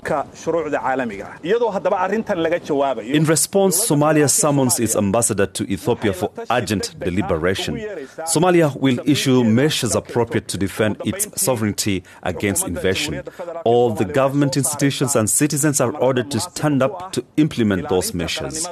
In 3.04 3.24
response, 3.26 3.86
Somalia 3.88 4.30
summons 4.30 4.80
its 4.80 4.96
ambassador 4.96 5.46
to 5.46 5.64
Ethiopia 5.72 6.14
for 6.14 6.32
urgent 6.50 6.96
deliberation. 7.00 7.76
Somalia 8.26 8.76
will 8.80 9.00
issue 9.06 9.44
measures 9.44 9.96
appropriate 9.96 10.48
to 10.48 10.58
defend 10.58 11.02
its 11.06 11.28
sovereignty 11.42 12.04
against 12.24 12.68
invasion. 12.68 13.24
All 13.64 13.94
the 13.94 14.06
government 14.06 14.58
institutions 14.58 15.16
and 15.16 15.30
citizens 15.30 15.82
are 15.82 15.96
ordered 15.98 16.32
to 16.32 16.40
stand 16.40 16.82
up 16.82 17.12
to 17.14 17.24
implement 17.38 17.90
those 17.90 18.14
measures. 18.14 18.68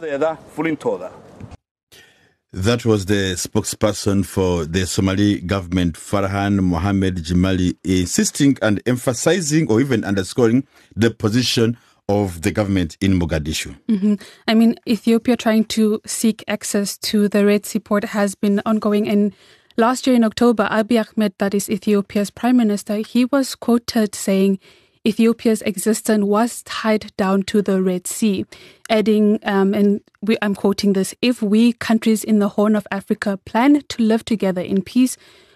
That 2.53 2.85
was 2.85 3.05
the 3.05 3.35
spokesperson 3.35 4.25
for 4.25 4.65
the 4.65 4.87
Somali 4.87 5.41
government, 5.41 5.95
Farhan 5.95 6.63
Mohamed 6.63 7.17
Jimale, 7.17 7.75
insisting 7.83 8.57
and 8.61 8.81
emphasizing 8.85 9.69
or 9.69 9.81
even 9.81 10.05
underscoring 10.05 10.65
the 10.95 11.11
position 11.11 11.77
of 12.07 12.43
the 12.43 12.51
government 12.51 12.95
in 13.01 13.19
Mogadishu. 13.19 13.75
Mm-hmm. 13.89 14.15
I 14.47 14.53
mean, 14.53 14.75
Ethiopia 14.87 15.35
trying 15.35 15.65
to 15.65 15.99
seek 16.05 16.43
access 16.47 16.97
to 16.99 17.27
the 17.27 17.45
Red 17.45 17.65
Sea 17.65 17.79
port 17.79 18.05
has 18.05 18.33
been 18.33 18.61
ongoing. 18.65 19.09
And 19.09 19.33
last 19.75 20.07
year 20.07 20.15
in 20.15 20.23
October, 20.23 20.69
Abiy 20.71 21.05
Ahmed, 21.05 21.33
that 21.39 21.53
is 21.53 21.69
Ethiopia's 21.69 22.31
prime 22.31 22.55
minister, 22.55 22.95
he 22.97 23.25
was 23.25 23.55
quoted 23.55 24.15
saying 24.15 24.59
Ethiopia's 25.07 25.61
existence 25.61 26.25
was 26.25 26.63
tied 26.63 27.15
down 27.15 27.43
to 27.43 27.61
the 27.61 27.81
Red 27.81 28.07
Sea, 28.07 28.45
adding, 28.89 29.39
um, 29.43 29.73
and 29.73 30.01
we, 30.21 30.37
I'm 30.41 30.53
quoting 30.53 30.91
this, 30.91 31.15
if 31.21 31.41
we 31.41 31.71
countries 31.71 32.25
in 32.25 32.39
the 32.39 32.49
Horn 32.49 32.75
of 32.75 32.85
Africa 32.91 33.39
plan 33.45 33.83
to 33.87 34.03
live 34.03 34.25
together 34.25 34.59
in 34.61 34.81
peace, 34.81 35.15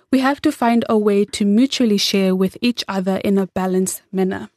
we 0.10 0.20
have 0.20 0.42
to 0.44 0.54
find 0.54 0.86
a 0.88 0.98
way 0.98 1.26
to 1.26 1.44
mutually 1.44 1.98
share 1.98 2.34
with 2.34 2.58
each 2.62 2.86
other 2.88 3.18
in 3.18 3.38
a 3.38 3.48
balanced 3.48 4.04
manner. 4.14 4.50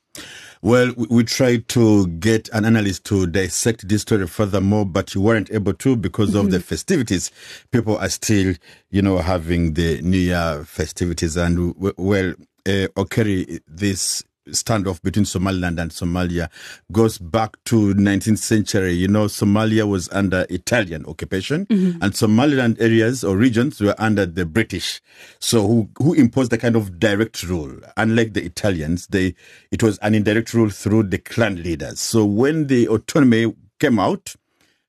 Well, 0.63 0.95
we 0.97 1.25
tried 1.25 1.67
to 1.71 2.07
get 2.07 2.49
an 2.53 2.65
analyst 2.65 3.05
to 3.07 3.27
dissect 3.27 3.89
this 3.89 4.03
story 4.03 4.29
furthermore, 4.29 4.87
but 4.87 5.13
you 5.13 5.21
weren't 5.21 5.51
able 5.51 5.75
to 5.75 5.97
because 5.97 6.31
mm-hmm. 6.31 6.39
of 6.39 6.51
the 6.53 6.59
mm-hmm. 6.59 6.67
festivities. 6.67 7.33
People 7.73 7.99
are 7.99 8.09
still, 8.09 8.55
you 8.91 9.03
know, 9.03 9.19
having 9.19 9.75
the 9.75 10.01
New 10.03 10.19
Year 10.19 10.65
festivities. 10.65 11.37
And, 11.37 11.75
well, 11.99 12.35
uh, 12.65 12.89
Okeri, 12.97 13.61
this 13.67 14.23
standoff 14.51 15.03
between 15.03 15.25
Somaliland 15.25 15.79
and 15.79 15.91
Somalia 15.91 16.51
goes 16.93 17.19
back 17.19 17.57
to 17.65 17.95
19th 17.95 18.39
century. 18.39 18.93
You 18.93 19.09
know, 19.09 19.27
Somalia 19.27 19.89
was 19.89 20.09
under 20.11 20.47
Italian 20.51 21.07
occupation 21.07 21.67
mm-hmm. 21.67 22.03
and 22.03 22.15
Somaliland 22.15 22.77
areas 22.81 23.25
or 23.25 23.37
regions 23.37 23.81
were 23.81 23.95
under 23.99 24.27
the 24.27 24.45
British. 24.45 25.01
So 25.39 25.67
who, 25.67 25.91
who 25.99 26.15
imposed 26.15 26.51
the 26.51 26.59
kind 26.59 26.77
of 26.77 26.99
direct 26.99 27.43
rule? 27.43 27.79
Unlike 27.97 28.35
the 28.35 28.45
Italians, 28.45 29.07
they, 29.09 29.35
it 29.71 29.83
was 29.83 29.99
an 29.99 30.15
indirect 30.15 30.55
rule 30.55 30.71
through 30.71 31.05
the 31.05 31.19
clan 31.19 31.63
leaders. 31.63 32.01
So 32.01 32.25
when 32.25 32.67
the 32.67 32.89
autonomy 32.89 33.55
came 33.81 33.99
out, 33.99 34.35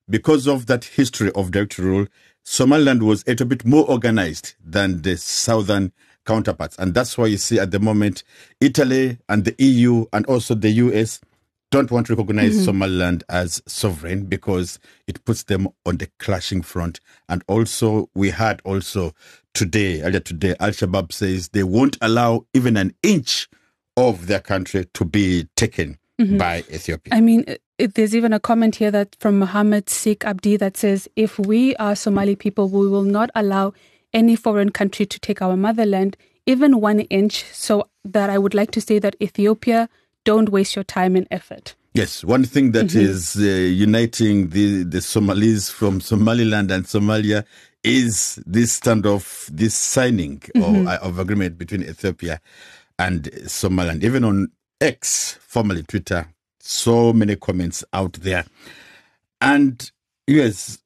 because 0.07 0.47
of 0.47 0.67
that 0.67 0.85
history 0.85 1.31
of 1.31 1.51
direct 1.51 1.79
rule, 1.79 2.05
Somaliland 2.43 3.01
was 3.01 3.23
a 3.23 3.31
little 3.31 3.47
bit 3.47 3.65
more 3.65 3.89
organized 3.89 4.53
than 4.63 5.01
the 5.01 5.17
southern 5.17 5.91
counterparts. 6.25 6.77
And 6.77 6.93
that's 6.93 7.17
why 7.17 7.27
you 7.27 7.37
see 7.37 7.59
at 7.59 7.71
the 7.71 7.79
moment 7.79 8.23
Italy 8.59 9.17
and 9.29 9.45
the 9.45 9.55
EU 9.59 10.05
and 10.13 10.25
also 10.25 10.55
the 10.55 10.69
US 10.69 11.21
don't 11.71 11.91
want 11.91 12.07
to 12.07 12.15
recognize 12.15 12.53
mm-hmm. 12.53 12.63
Somaliland 12.63 13.23
as 13.27 13.61
sovereign 13.67 14.25
because 14.25 14.79
it 15.07 15.23
puts 15.25 15.43
them 15.43 15.67
on 15.85 15.97
the 15.97 16.07
clashing 16.19 16.61
front. 16.61 16.99
And 17.27 17.43
also, 17.47 18.09
we 18.15 18.29
had 18.29 18.61
also 18.63 19.13
today, 19.53 20.01
earlier 20.01 20.19
today, 20.19 20.55
Al 20.59 20.69
Shabaab 20.69 21.11
says 21.11 21.49
they 21.49 21.63
won't 21.63 21.97
allow 22.01 22.45
even 22.53 22.77
an 22.77 22.93
inch 23.03 23.49
of 23.97 24.27
their 24.27 24.39
country 24.39 24.85
to 24.93 25.05
be 25.05 25.47
taken 25.55 25.97
mm-hmm. 26.19 26.37
by 26.37 26.59
Ethiopia. 26.71 27.13
I 27.13 27.21
mean, 27.21 27.45
it, 27.77 27.95
there's 27.95 28.15
even 28.15 28.31
a 28.31 28.39
comment 28.39 28.75
here 28.75 28.91
that 28.91 29.15
from 29.19 29.39
Mohammed 29.39 29.89
Sikh 29.89 30.23
Abdi 30.23 30.57
that 30.57 30.77
says, 30.77 31.09
if 31.15 31.37
we 31.39 31.75
are 31.77 31.95
Somali 31.95 32.35
people, 32.35 32.69
we 32.69 32.87
will 32.87 33.03
not 33.03 33.29
allow 33.35 33.73
any 34.15 34.35
foreign 34.35 34.71
country 34.71 35.05
to 35.05 35.19
take 35.19 35.43
our 35.43 35.55
motherland, 35.55 36.17
even 36.47 36.81
one 36.81 37.01
inch. 37.01 37.45
So 37.51 37.87
that 38.03 38.31
I 38.31 38.39
would 38.39 38.55
like 38.55 38.71
to 38.71 38.81
say 38.81 38.97
that 38.99 39.15
Ethiopia, 39.21 39.89
don't 40.23 40.49
waste 40.49 40.75
your 40.75 40.83
time 40.83 41.15
and 41.15 41.27
effort. 41.29 41.75
Yes, 41.93 42.23
one 42.23 42.43
thing 42.43 42.71
that 42.71 42.87
mm-hmm. 42.87 42.99
is 42.99 43.35
uh, 43.37 43.41
uniting 43.41 44.49
the, 44.49 44.83
the 44.83 45.01
Somalis 45.01 45.69
from 45.69 46.01
Somaliland 46.01 46.71
and 46.71 46.85
Somalia 46.85 47.45
is 47.83 48.41
this 48.45 48.79
standoff, 48.79 49.47
this 49.47 49.75
signing 49.75 50.39
mm-hmm. 50.39 50.87
of, 50.87 50.87
uh, 50.87 50.99
of 51.01 51.19
agreement 51.19 51.57
between 51.57 51.83
Ethiopia 51.83 52.41
and 52.97 53.29
Somaliland. 53.49 54.03
Even 54.03 54.23
on 54.23 54.47
X, 54.81 55.37
formerly 55.41 55.83
Twitter, 55.83 56.27
so 56.59 57.13
many 57.13 57.35
comments 57.35 57.83
out 57.93 58.13
there. 58.13 58.43
And 59.39 59.89
yes, 60.27 60.79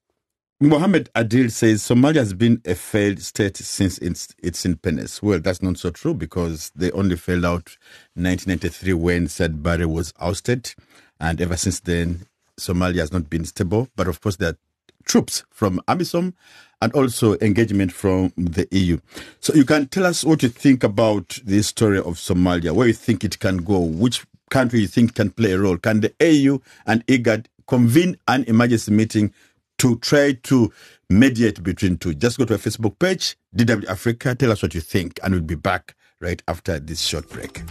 Mohammed 0.62 1.10
Adil 1.16 1.50
says 1.50 1.82
Somalia 1.82 2.16
has 2.16 2.34
been 2.34 2.62
a 2.66 2.76
failed 2.76 3.22
state 3.22 3.56
since 3.56 3.98
its, 4.00 4.36
its 4.44 4.66
independence. 4.66 5.24
Well, 5.24 5.40
that's 5.40 5.62
not 5.62 5.78
so 5.78 5.90
true 5.90 6.14
because 6.14 6.70
they 6.76 6.92
only 6.92 7.16
failed 7.16 7.46
out 7.46 7.78
1993 8.16 8.92
when 8.92 9.28
Siad 9.28 9.64
Barre 9.64 9.88
was 9.88 10.14
ousted. 10.20 10.76
And 11.18 11.40
ever 11.40 11.56
since 11.56 11.80
then, 11.80 12.26
Somalia 12.60 13.00
has 13.00 13.14
not 13.14 13.30
been 13.30 13.46
stable. 13.46 13.88
But 13.96 14.10
of 14.10 14.20
course, 14.20 14.36
there 14.36 14.50
are 14.50 14.58
troops 15.06 15.46
from 15.50 15.80
AMISOM 15.88 16.34
and 16.82 16.92
also 16.92 17.38
engagement 17.40 17.94
from 17.94 18.34
the 18.36 18.68
EU. 18.72 19.00
So 19.40 19.54
you 19.54 19.64
can 19.64 19.88
tell 19.88 20.06
us 20.06 20.26
what 20.26 20.44
you 20.44 20.50
think 20.50 20.84
about 20.84 21.40
the 21.46 21.62
story 21.62 22.00
of 22.00 22.16
Somalia, 22.16 22.74
where 22.74 22.88
you 22.88 22.94
think 22.94 23.24
it 23.24 23.40
can 23.40 23.60
go, 23.64 23.80
which 23.80 24.26
country 24.50 24.82
you 24.82 24.88
think 24.88 25.16
can 25.16 25.30
play 25.30 25.54
a 25.54 25.60
role. 25.60 25.78
Can 25.78 26.02
the 26.02 26.14
AU 26.22 26.62
and 26.86 27.08
IGAD 27.08 27.46
convene 27.66 28.18
an 28.28 28.44
emergency 28.46 28.92
meeting 28.92 29.32
to 29.80 29.98
try 29.98 30.34
to 30.34 30.72
mediate 31.10 31.64
between 31.64 31.98
two. 31.98 32.14
Just 32.14 32.38
go 32.38 32.46
to 32.46 32.54
our 32.54 32.60
Facebook 32.60 33.00
page, 33.00 33.36
DW 33.56 33.88
Africa, 33.88 34.36
tell 34.36 34.52
us 34.52 34.62
what 34.62 34.76
you 34.76 34.82
think, 34.82 35.20
and 35.24 35.34
we'll 35.34 35.44
be 35.44 35.56
back 35.56 35.96
right 36.22 36.42
after 36.48 36.80
this 36.80 37.02
short 37.02 37.30
break. 37.30 37.62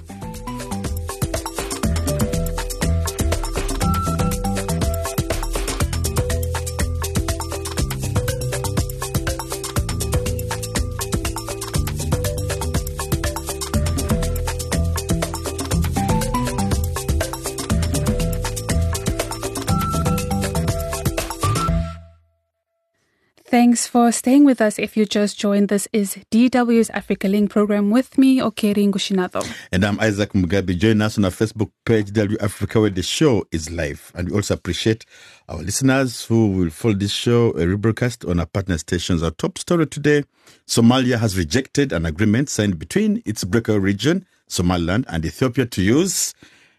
Thanks 23.51 23.87
for 23.87 24.13
staying 24.13 24.45
with 24.45 24.61
us. 24.61 24.79
If 24.79 24.95
you 24.95 25.07
just 25.07 25.39
joined, 25.39 25.69
this 25.69 25.89
is 25.91 26.19
DW's 26.31 26.91
Africa 26.91 27.29
Link 27.29 27.51
program 27.51 27.91
with 27.91 28.19
me, 28.19 28.41
Okeri 28.41 28.91
Ngushinado. 28.91 29.43
And 29.73 29.87
I'm 29.87 29.99
Isaac 30.01 30.35
Mugabi. 30.35 30.77
Join 30.77 31.01
us 31.01 31.17
on 31.17 31.25
our 31.25 31.31
Facebook 31.31 31.71
page, 31.87 32.11
DW 32.11 32.37
Africa, 32.43 32.79
where 32.79 32.91
the 32.91 33.03
show 33.03 33.47
is 33.51 33.71
live. 33.71 34.13
And 34.15 34.29
we 34.29 34.37
also 34.37 34.53
appreciate 34.53 35.07
our 35.49 35.63
listeners 35.63 36.27
who 36.27 36.49
will 36.49 36.69
follow 36.69 36.93
this 36.93 37.11
show, 37.11 37.53
a 37.53 37.65
rebroadcast 37.65 38.29
on 38.29 38.39
our 38.39 38.45
partner 38.45 38.77
stations. 38.77 39.23
Our 39.23 39.31
top 39.31 39.57
story 39.57 39.87
today 39.87 40.25
Somalia 40.67 41.19
has 41.19 41.39
rejected 41.39 41.91
an 41.95 42.05
agreement 42.05 42.51
signed 42.51 42.79
between 42.79 43.23
its 43.25 43.45
breakaway 43.45 43.79
region, 43.79 44.27
Somaliland, 44.47 45.07
and 45.09 45.25
Ethiopia 45.25 45.65
to 45.65 45.81
use 45.81 46.35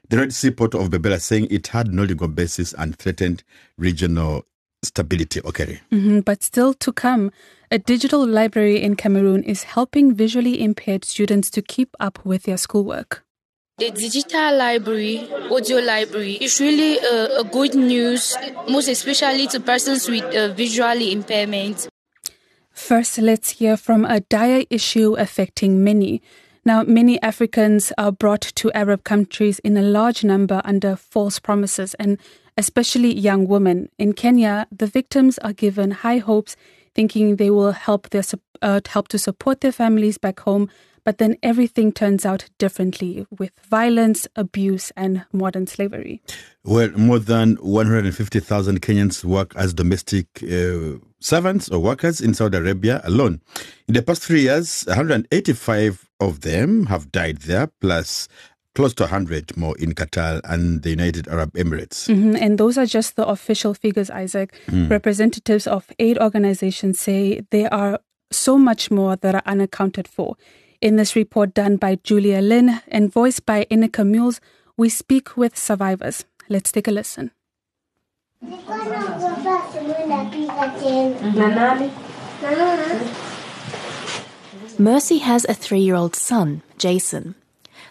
the 0.09 0.17
Red 0.17 0.33
Sea 0.33 0.51
port 0.51 0.75
of 0.75 0.89
Berbera, 0.89 1.19
saying 1.19 1.47
it 1.49 1.67
had 1.67 1.91
no 1.91 2.03
legal 2.03 2.27
basis 2.27 2.73
and 2.73 2.95
threatened 2.95 3.43
regional 3.77 4.45
stability. 4.83 5.41
Okay. 5.43 5.81
Mm-hmm, 5.91 6.19
but 6.21 6.43
still 6.43 6.73
to 6.75 6.91
come, 6.91 7.31
a 7.71 7.77
digital 7.77 8.25
library 8.25 8.81
in 8.81 8.95
Cameroon 8.95 9.43
is 9.43 9.63
helping 9.63 10.13
visually 10.13 10.61
impaired 10.61 11.05
students 11.05 11.49
to 11.51 11.61
keep 11.61 11.95
up 11.99 12.23
with 12.25 12.43
their 12.43 12.57
schoolwork. 12.57 13.23
The 13.77 13.91
digital 13.91 14.57
library, 14.57 15.29
audio 15.49 15.77
library, 15.77 16.33
is 16.41 16.59
really 16.59 16.97
a, 16.97 17.39
a 17.39 17.43
good 17.45 17.75
news, 17.75 18.35
most 18.67 18.89
especially 18.89 19.47
to 19.47 19.61
persons 19.61 20.09
with 20.09 20.23
uh, 20.35 20.49
visual 20.53 20.99
impairment. 21.01 21.87
First, 22.71 23.19
let's 23.19 23.51
hear 23.51 23.77
from 23.77 24.03
a 24.03 24.19
dire 24.19 24.63
issue 24.69 25.15
affecting 25.15 25.83
many. 25.83 26.21
Now, 26.69 26.83
many 26.83 27.19
Africans 27.23 27.91
are 27.97 28.11
brought 28.11 28.41
to 28.41 28.71
Arab 28.73 29.03
countries 29.03 29.57
in 29.57 29.75
a 29.75 29.81
large 29.81 30.23
number 30.23 30.61
under 30.63 30.95
false 30.95 31.39
promises 31.39 31.95
and 31.95 32.19
especially 32.57 33.11
young 33.11 33.47
women. 33.47 33.89
In 33.97 34.13
Kenya, 34.13 34.67
the 34.71 34.85
victims 34.85 35.39
are 35.39 35.51
given 35.51 35.89
high 35.89 36.19
hopes, 36.19 36.55
thinking 36.93 37.37
they 37.37 37.49
will 37.49 37.71
help 37.71 38.11
their 38.11 38.21
uh, 38.61 38.81
help 38.87 39.07
to 39.07 39.17
support 39.17 39.61
their 39.61 39.71
families 39.71 40.19
back 40.19 40.41
home. 40.41 40.69
But 41.09 41.17
then 41.17 41.37
everything 41.41 41.91
turns 41.91 42.23
out 42.23 42.47
differently 42.59 43.25
with 43.35 43.49
violence, 43.67 44.27
abuse, 44.35 44.91
and 44.95 45.25
modern 45.33 45.65
slavery. 45.65 46.21
Well, 46.63 46.91
more 46.91 47.17
than 47.17 47.55
150,000 47.55 48.79
Kenyans 48.79 49.25
work 49.25 49.55
as 49.55 49.73
domestic 49.73 50.27
uh, 50.43 50.99
servants 51.19 51.67
or 51.69 51.79
workers 51.79 52.21
in 52.21 52.35
Saudi 52.35 52.59
Arabia 52.59 53.01
alone. 53.05 53.41
In 53.87 53.95
the 53.95 54.03
past 54.03 54.21
three 54.21 54.41
years, 54.41 54.83
185 54.85 56.07
of 56.19 56.41
them 56.41 56.85
have 56.85 57.11
died 57.11 57.37
there, 57.37 57.71
plus 57.81 58.27
close 58.75 58.93
to 58.93 59.03
100 59.05 59.57
more 59.57 59.75
in 59.79 59.93
Qatar 59.93 60.41
and 60.43 60.83
the 60.83 60.91
United 60.91 61.27
Arab 61.27 61.53
Emirates. 61.53 62.07
Mm-hmm. 62.07 62.35
And 62.35 62.59
those 62.59 62.77
are 62.77 62.85
just 62.85 63.15
the 63.15 63.25
official 63.25 63.73
figures, 63.73 64.11
Isaac. 64.11 64.53
Mm. 64.67 64.91
Representatives 64.91 65.65
of 65.65 65.89
aid 65.97 66.19
organizations 66.19 66.99
say 66.99 67.41
there 67.49 67.73
are 67.73 67.99
so 68.31 68.59
much 68.59 68.91
more 68.91 69.15
that 69.15 69.33
are 69.33 69.43
unaccounted 69.47 70.07
for. 70.07 70.37
In 70.81 70.95
this 70.95 71.13
report 71.13 71.53
done 71.53 71.75
by 71.75 71.99
Julia 72.05 72.39
Lin 72.39 72.79
and 72.87 73.11
voiced 73.11 73.45
by 73.45 73.65
Inika 73.69 74.07
Mules, 74.07 74.39
we 74.77 74.87
speak 74.87 75.35
with 75.35 75.57
survivors. 75.57 76.23
Let's 76.47 76.71
take 76.71 76.87
a 76.87 76.91
listen. 76.91 77.31
Mercy 84.79 85.17
has 85.17 85.45
a 85.49 85.53
three 85.53 85.81
year 85.81 85.95
old 85.95 86.15
son, 86.15 86.61
Jason. 86.77 87.35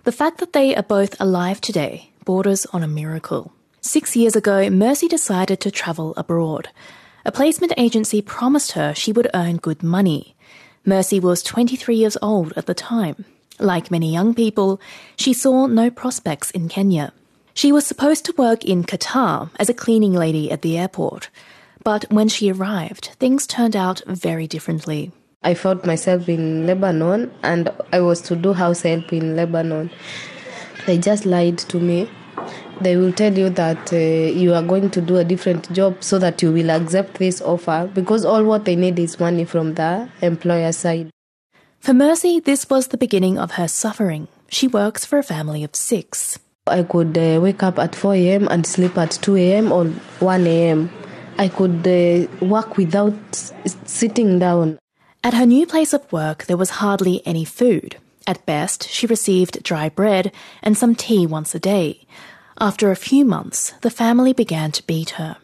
The 0.05 0.13
fact 0.13 0.39
that 0.39 0.55
they 0.55 0.75
are 0.75 0.83
both 0.83 1.21
alive 1.21 1.61
today 1.61 2.11
borders 2.25 2.65
on 2.73 2.83
a 2.83 2.89
miracle. 2.89 3.53
Six 3.83 4.17
years 4.17 4.35
ago, 4.35 4.71
Mercy 4.71 5.09
decided 5.09 5.61
to 5.61 5.71
travel 5.71 6.15
abroad. 6.17 6.71
A 7.27 7.33
placement 7.33 7.75
agency 7.77 8.23
promised 8.23 8.73
her 8.73 8.95
she 8.95 9.13
would 9.13 9.29
earn 9.35 9.59
good 9.59 9.83
money. 9.83 10.37
Mercy 10.89 11.21
was 11.21 11.43
23 11.43 11.97
years 11.97 12.17
old 12.23 12.55
at 12.57 12.65
the 12.65 12.73
time. 12.73 13.27
Like 13.59 13.91
many 13.91 14.11
young 14.11 14.33
people, 14.33 14.81
she 15.17 15.35
saw 15.35 15.67
no 15.67 15.91
prospects 15.91 16.51
in 16.51 16.71
Kenya. 16.71 17.13
She 17.53 17.73
was 17.73 17.87
supposed 17.87 18.25
to 18.25 18.35
work 18.39 18.65
in 18.65 18.85
Qatar 18.85 19.51
as 19.59 19.69
a 19.69 19.75
cleaning 19.75 20.15
lady 20.15 20.51
at 20.51 20.63
the 20.63 20.79
airport. 20.79 21.29
But 21.85 22.11
when 22.11 22.29
she 22.29 22.51
arrived, 22.51 23.11
things 23.21 23.47
turned 23.47 23.77
out 23.77 24.01
very 24.07 24.47
differently. 24.47 25.13
I 25.43 25.53
found 25.53 25.85
myself 25.85 26.27
in 26.27 26.67
Lebanon 26.67 27.33
and 27.43 27.71
I 27.93 28.01
was 28.01 28.23
to 28.23 28.35
do 28.35 28.55
house 28.55 28.81
help 28.81 29.13
in 29.13 29.37
Lebanon. 29.37 29.91
They 30.87 30.97
just 30.97 31.27
lied 31.27 31.59
to 31.69 31.79
me. 31.79 32.09
They 32.81 32.97
will 32.97 33.13
tell 33.13 33.37
you 33.37 33.51
that 33.51 33.93
uh, 33.93 33.97
you 33.97 34.55
are 34.55 34.63
going 34.63 34.91
to 34.91 35.01
do 35.01 35.17
a 35.17 35.25
different 35.25 35.73
job 35.73 36.03
so 36.03 36.19
that 36.19 36.43
you 36.43 36.53
will 36.53 36.71
accept 36.71 37.19
this 37.19 37.43
offer 37.43 37.91
because 37.93 38.25
all 38.25 38.45
what 38.45 38.65
they 38.65 38.77
need 38.77 38.99
is 38.99 39.19
money 39.19 39.45
from 39.45 39.75
the 39.75 40.09
employer 40.23 40.73
side. 40.73 41.11
For 41.81 41.93
Mercy, 41.93 42.41
this 42.41 42.69
was 42.71 42.89
the 42.89 42.99
beginning 42.99 43.39
of 43.39 43.53
her 43.53 43.69
suffering. 43.69 44.29
She 44.49 44.69
works 44.69 45.05
for 45.05 45.19
a 45.19 45.23
family 45.23 45.65
of 45.65 45.75
six. 45.75 46.39
I 46.67 46.83
could 46.83 47.17
uh, 47.17 47.41
wake 47.41 47.63
up 47.63 47.79
at 47.79 47.95
4 47.95 48.15
a.m. 48.15 48.49
and 48.49 48.67
sleep 48.67 48.97
at 48.99 49.11
2 49.11 49.37
a.m. 49.37 49.73
or 49.73 49.87
1 49.87 50.47
a.m. 50.47 50.91
I 51.39 51.49
could 51.49 51.87
uh, 51.87 52.27
work 52.45 52.77
without 52.77 53.15
sitting 53.85 54.39
down. 54.39 54.79
At 55.25 55.35
her 55.35 55.47
new 55.47 55.67
place 55.67 55.93
of 55.93 56.11
work, 56.13 56.47
there 56.47 56.57
was 56.57 56.71
hardly 56.71 57.23
any 57.27 57.45
food. 57.45 57.97
At 58.27 58.45
best, 58.45 58.89
she 58.89 59.07
received 59.07 59.63
dry 59.63 59.89
bread 59.89 60.33
and 60.63 60.77
some 60.77 60.95
tea 60.95 61.27
once 61.27 61.55
a 61.55 61.59
day. 61.59 62.07
After 62.61 62.91
a 62.91 62.97
few 62.97 63.25
months, 63.25 63.73
the 63.83 63.91
family 63.91 64.33
began 64.33 64.73
to 64.73 64.83
beat 64.85 65.11
her. 65.11 65.37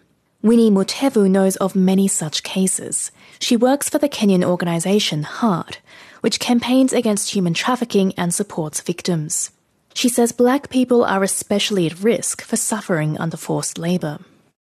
Winnie 0.43 0.69
Mutevu 0.71 1.31
knows 1.31 1.55
of 1.57 1.77
many 1.77 2.09
such 2.09 2.43
cases. 2.43 3.13
She 3.39 3.57
works 3.57 3.89
for 3.89 3.99
the 3.99 4.09
Kenyan 4.09 4.43
organization 4.43 5.23
HAART, 5.23 5.79
which 6.23 6.41
campaigns 6.41 6.93
against 6.93 7.31
human 7.31 7.55
trafficking 7.55 8.15
and 8.17 8.35
supports 8.35 8.81
victims. 8.81 9.53
She 9.95 10.09
says 10.09 10.33
black 10.33 10.71
people 10.71 11.05
are 11.05 11.23
especially 11.23 11.87
at 11.87 12.03
risk 12.03 12.43
for 12.43 12.57
suffering 12.57 13.17
under 13.19 13.37
forced 13.37 13.79
labor. 13.79 14.19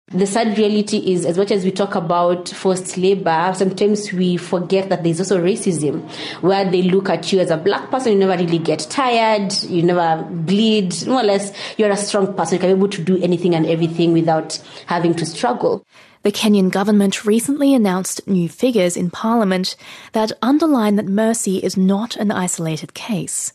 The 0.09 0.27
sad 0.27 0.59
reality 0.59 0.99
is, 1.13 1.25
as 1.25 1.39
much 1.39 1.51
as 1.51 1.65
we 1.65 1.71
talk 1.71 1.95
about 1.95 2.51
forced 2.51 2.99
labor, 2.99 3.53
sometimes 3.57 4.13
we 4.13 4.37
forget 4.37 4.91
that 4.91 5.05
there's 5.05 5.21
also 5.21 5.43
racism, 5.43 6.03
where 6.43 6.71
they 6.71 6.83
look 6.83 7.09
at 7.09 7.33
you 7.33 7.41
as 7.41 7.51
a 7.51 7.57
black 7.57 7.91
person, 7.91 8.13
you 8.13 8.19
never 8.19 8.37
really 8.37 8.59
get 8.59 8.81
tired, 8.91 9.55
you 9.63 9.83
never 9.83 10.23
bleed, 10.31 11.07
more 11.07 11.21
or 11.21 11.25
less, 11.25 11.53
you're 11.79 11.91
a 11.91 11.97
strong 11.97 12.35
person, 12.35 12.57
you 12.57 12.61
can 12.61 12.71
be 12.71 12.77
able 12.77 12.89
to 12.89 13.03
do 13.03 13.23
anything 13.23 13.55
and 13.55 13.65
everything 13.65 14.13
without 14.13 14.63
having 14.87 15.15
to 15.15 15.25
struggle. 15.25 15.83
The 16.25 16.33
Kenyan 16.33 16.71
government 16.71 17.25
recently 17.25 17.75
announced 17.75 18.29
new 18.29 18.51
figures 18.51 18.99
in 18.99 19.11
parliament 19.11 19.77
that 20.13 20.33
underline 20.43 20.97
that 20.97 21.07
Mercy 21.07 21.57
is 21.59 21.77
not 21.77 22.17
an 22.17 22.31
isolated 22.31 22.93
case. 22.93 23.55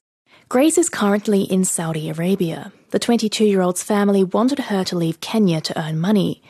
Grace 0.49 0.79
is 0.79 0.89
currently 0.89 1.43
in 1.43 1.65
Saudi 1.65 2.09
Arabia. 2.09 2.71
The 2.91 2.99
22 2.99 3.43
year 3.43 3.61
old's 3.61 3.83
family 3.83 4.23
wanted 4.23 4.59
her 4.59 4.83
to 4.85 4.97
leave 4.97 5.19
Kenya 5.19 5.59
to 5.59 5.79
earn 5.79 5.99
money. 5.99 6.41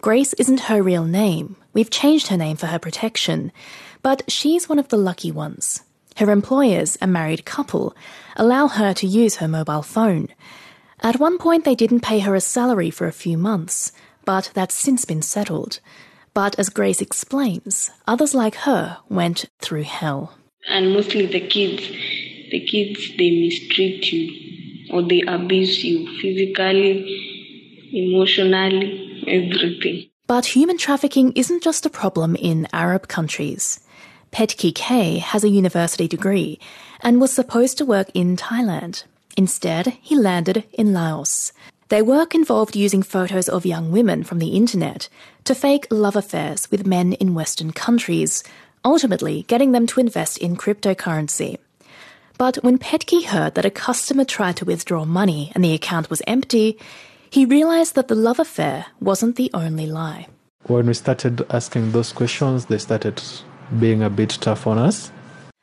Grace 0.00 0.32
isn't 0.34 0.60
her 0.60 0.82
real 0.82 1.04
name. 1.04 1.56
We've 1.74 1.90
changed 1.90 2.28
her 2.28 2.38
name 2.38 2.56
for 2.56 2.66
her 2.66 2.78
protection. 2.78 3.52
But 4.00 4.22
she's 4.28 4.68
one 4.68 4.78
of 4.78 4.88
the 4.88 4.96
lucky 4.96 5.30
ones. 5.30 5.82
Her 6.16 6.30
employers, 6.30 6.96
a 7.02 7.06
married 7.06 7.44
couple, 7.44 7.94
allow 8.36 8.68
her 8.68 8.94
to 8.94 9.06
use 9.06 9.36
her 9.36 9.48
mobile 9.48 9.82
phone. 9.82 10.28
At 11.00 11.20
one 11.20 11.36
point, 11.36 11.64
they 11.64 11.74
didn't 11.74 12.00
pay 12.00 12.20
her 12.20 12.34
a 12.34 12.40
salary 12.40 12.90
for 12.90 13.06
a 13.06 13.12
few 13.12 13.36
months, 13.36 13.92
but 14.24 14.50
that's 14.54 14.74
since 14.74 15.04
been 15.04 15.22
settled. 15.22 15.80
But 16.32 16.58
as 16.58 16.70
Grace 16.70 17.02
explains, 17.02 17.90
others 18.06 18.34
like 18.34 18.54
her 18.68 18.98
went 19.10 19.46
through 19.60 19.82
hell. 19.82 20.34
And 20.66 20.92
mostly 20.94 21.26
the 21.26 21.46
kids 21.46 21.82
the 22.50 22.60
kids 22.60 23.16
they 23.18 23.30
mistreat 23.30 24.12
you 24.12 24.43
or 24.90 25.02
they 25.02 25.22
abuse 25.22 25.84
you 25.84 26.06
physically, 26.20 26.90
emotionally, 27.92 29.24
everything. 29.26 30.10
But 30.26 30.46
human 30.46 30.78
trafficking 30.78 31.32
isn't 31.34 31.62
just 31.62 31.84
a 31.84 31.90
problem 31.90 32.34
in 32.36 32.66
Arab 32.72 33.08
countries. 33.08 33.80
Petki 34.32 34.74
K 34.74 35.18
has 35.18 35.44
a 35.44 35.48
university 35.48 36.08
degree 36.08 36.58
and 37.00 37.20
was 37.20 37.32
supposed 37.32 37.78
to 37.78 37.84
work 37.84 38.10
in 38.14 38.36
Thailand. 38.36 39.04
Instead, 39.36 39.98
he 40.00 40.16
landed 40.16 40.64
in 40.72 40.92
Laos. 40.92 41.52
Their 41.88 42.04
work 42.04 42.34
involved 42.34 42.74
using 42.74 43.02
photos 43.02 43.48
of 43.48 43.66
young 43.66 43.92
women 43.92 44.24
from 44.24 44.38
the 44.38 44.56
internet 44.56 45.08
to 45.44 45.54
fake 45.54 45.86
love 45.90 46.16
affairs 46.16 46.70
with 46.70 46.86
men 46.86 47.12
in 47.12 47.34
Western 47.34 47.72
countries, 47.72 48.42
ultimately 48.84 49.42
getting 49.42 49.72
them 49.72 49.86
to 49.88 50.00
invest 50.00 50.38
in 50.38 50.56
cryptocurrency. 50.56 51.58
But 52.36 52.56
when 52.62 52.78
Petke 52.78 53.24
heard 53.24 53.54
that 53.54 53.64
a 53.64 53.70
customer 53.70 54.24
tried 54.24 54.56
to 54.56 54.64
withdraw 54.64 55.04
money 55.04 55.52
and 55.54 55.62
the 55.62 55.72
account 55.72 56.10
was 56.10 56.22
empty, 56.26 56.78
he 57.30 57.44
realized 57.44 57.94
that 57.94 58.08
the 58.08 58.14
love 58.14 58.40
affair 58.40 58.86
wasn't 59.00 59.36
the 59.36 59.50
only 59.54 59.86
lie. 59.86 60.26
When 60.66 60.86
we 60.86 60.94
started 60.94 61.46
asking 61.50 61.92
those 61.92 62.12
questions, 62.12 62.66
they 62.66 62.78
started 62.78 63.22
being 63.78 64.02
a 64.02 64.10
bit 64.10 64.30
tough 64.40 64.66
on 64.66 64.78
us. 64.78 65.12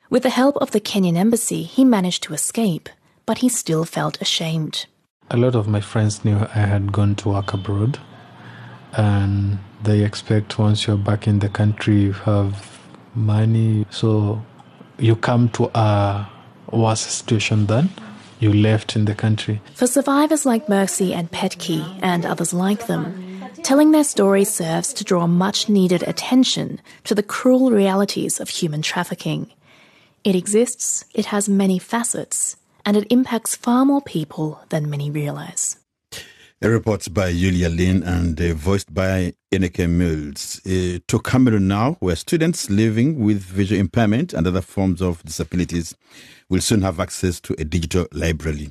With 0.08 0.22
the 0.22 0.30
help 0.30 0.56
of 0.58 0.70
the 0.70 0.80
Kenyan 0.80 1.16
embassy, 1.16 1.62
he 1.62 1.84
managed 1.84 2.22
to 2.24 2.34
escape, 2.34 2.88
but 3.26 3.38
he 3.38 3.48
still 3.48 3.84
felt 3.84 4.20
ashamed. 4.20 4.86
A 5.30 5.36
lot 5.36 5.54
of 5.54 5.68
my 5.68 5.80
friends 5.80 6.24
knew 6.24 6.36
I 6.54 6.66
had 6.66 6.92
gone 6.92 7.14
to 7.16 7.30
work 7.30 7.52
abroad, 7.52 7.98
and 8.92 9.58
they 9.82 10.04
expect 10.04 10.58
once 10.58 10.86
you're 10.86 10.96
back 10.96 11.26
in 11.26 11.38
the 11.38 11.48
country, 11.48 12.00
you 12.02 12.12
have 12.12 12.78
money. 13.14 13.86
So 13.90 14.42
you 14.98 15.16
come 15.16 15.48
to 15.50 15.70
a 15.74 16.28
worse 16.72 17.00
situation 17.00 17.66
than 17.66 17.90
you 18.40 18.52
left 18.52 18.96
in 18.96 19.04
the 19.04 19.14
country. 19.14 19.60
For 19.74 19.86
survivors 19.86 20.44
like 20.44 20.68
Mercy 20.68 21.14
and 21.14 21.30
Petke 21.30 21.98
and 22.02 22.26
others 22.26 22.52
like 22.52 22.86
them, 22.88 23.42
telling 23.62 23.92
their 23.92 24.04
story 24.04 24.44
serves 24.44 24.92
to 24.94 25.04
draw 25.04 25.26
much 25.26 25.68
needed 25.68 26.02
attention 26.02 26.80
to 27.04 27.14
the 27.14 27.22
cruel 27.22 27.70
realities 27.70 28.40
of 28.40 28.48
human 28.48 28.82
trafficking. 28.82 29.52
It 30.24 30.34
exists, 30.34 31.04
it 31.14 31.26
has 31.26 31.48
many 31.48 31.78
facets, 31.78 32.56
and 32.84 32.96
it 32.96 33.06
impacts 33.10 33.54
far 33.54 33.84
more 33.84 34.02
people 34.02 34.60
than 34.70 34.90
many 34.90 35.10
realize. 35.10 35.76
A 36.64 36.70
report 36.70 37.12
by 37.12 37.32
Julia 37.32 37.68
Lin 37.68 38.04
and 38.04 38.40
uh, 38.40 38.54
voiced 38.54 38.94
by 38.94 39.34
Eneke 39.50 39.88
Mills. 39.88 40.60
Uh, 40.64 41.00
to 41.08 41.18
Cameroon 41.18 41.66
now, 41.66 41.96
where 41.98 42.14
students 42.14 42.70
living 42.70 43.18
with 43.18 43.42
visual 43.42 43.80
impairment 43.80 44.32
and 44.32 44.46
other 44.46 44.60
forms 44.60 45.02
of 45.02 45.24
disabilities 45.24 45.96
will 46.52 46.60
soon 46.60 46.82
have 46.82 47.00
access 47.00 47.40
to 47.40 47.54
a 47.58 47.64
digital 47.64 48.06
library. 48.12 48.70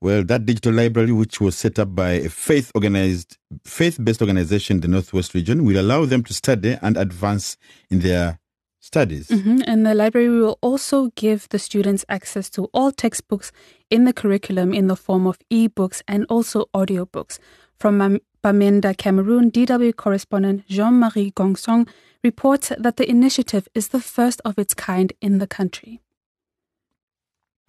Well, 0.00 0.24
that 0.24 0.44
digital 0.44 0.72
library, 0.72 1.12
which 1.12 1.40
was 1.40 1.56
set 1.56 1.78
up 1.78 1.94
by 1.94 2.14
a 2.14 2.28
faith 2.28 2.72
organized, 2.74 3.38
faith-based 3.64 4.20
organization 4.20 4.78
in 4.78 4.80
the 4.80 4.88
Northwest 4.88 5.32
region, 5.32 5.64
will 5.64 5.80
allow 5.80 6.04
them 6.04 6.24
to 6.24 6.34
study 6.34 6.76
and 6.82 6.96
advance 6.96 7.56
in 7.90 8.00
their 8.00 8.40
studies. 8.80 9.28
Mm-hmm. 9.28 9.60
And 9.68 9.86
the 9.86 9.94
library 9.94 10.30
will 10.30 10.58
also 10.62 11.10
give 11.14 11.48
the 11.50 11.60
students 11.60 12.04
access 12.08 12.50
to 12.50 12.64
all 12.74 12.90
textbooks 12.90 13.52
in 13.88 14.04
the 14.04 14.12
curriculum 14.12 14.74
in 14.74 14.88
the 14.88 14.96
form 14.96 15.28
of 15.28 15.38
e-books 15.48 16.02
and 16.08 16.26
also 16.28 16.64
audiobooks. 16.74 17.38
From 17.78 18.18
Bamenda, 18.42 18.96
Cameroon, 18.96 19.52
DW 19.52 19.94
correspondent 19.94 20.66
Jean-Marie 20.66 21.30
Gongsong 21.30 21.86
reports 22.24 22.72
that 22.76 22.96
the 22.96 23.08
initiative 23.08 23.68
is 23.76 23.88
the 23.88 24.00
first 24.00 24.40
of 24.44 24.58
its 24.58 24.74
kind 24.74 25.12
in 25.20 25.38
the 25.38 25.46
country. 25.46 26.00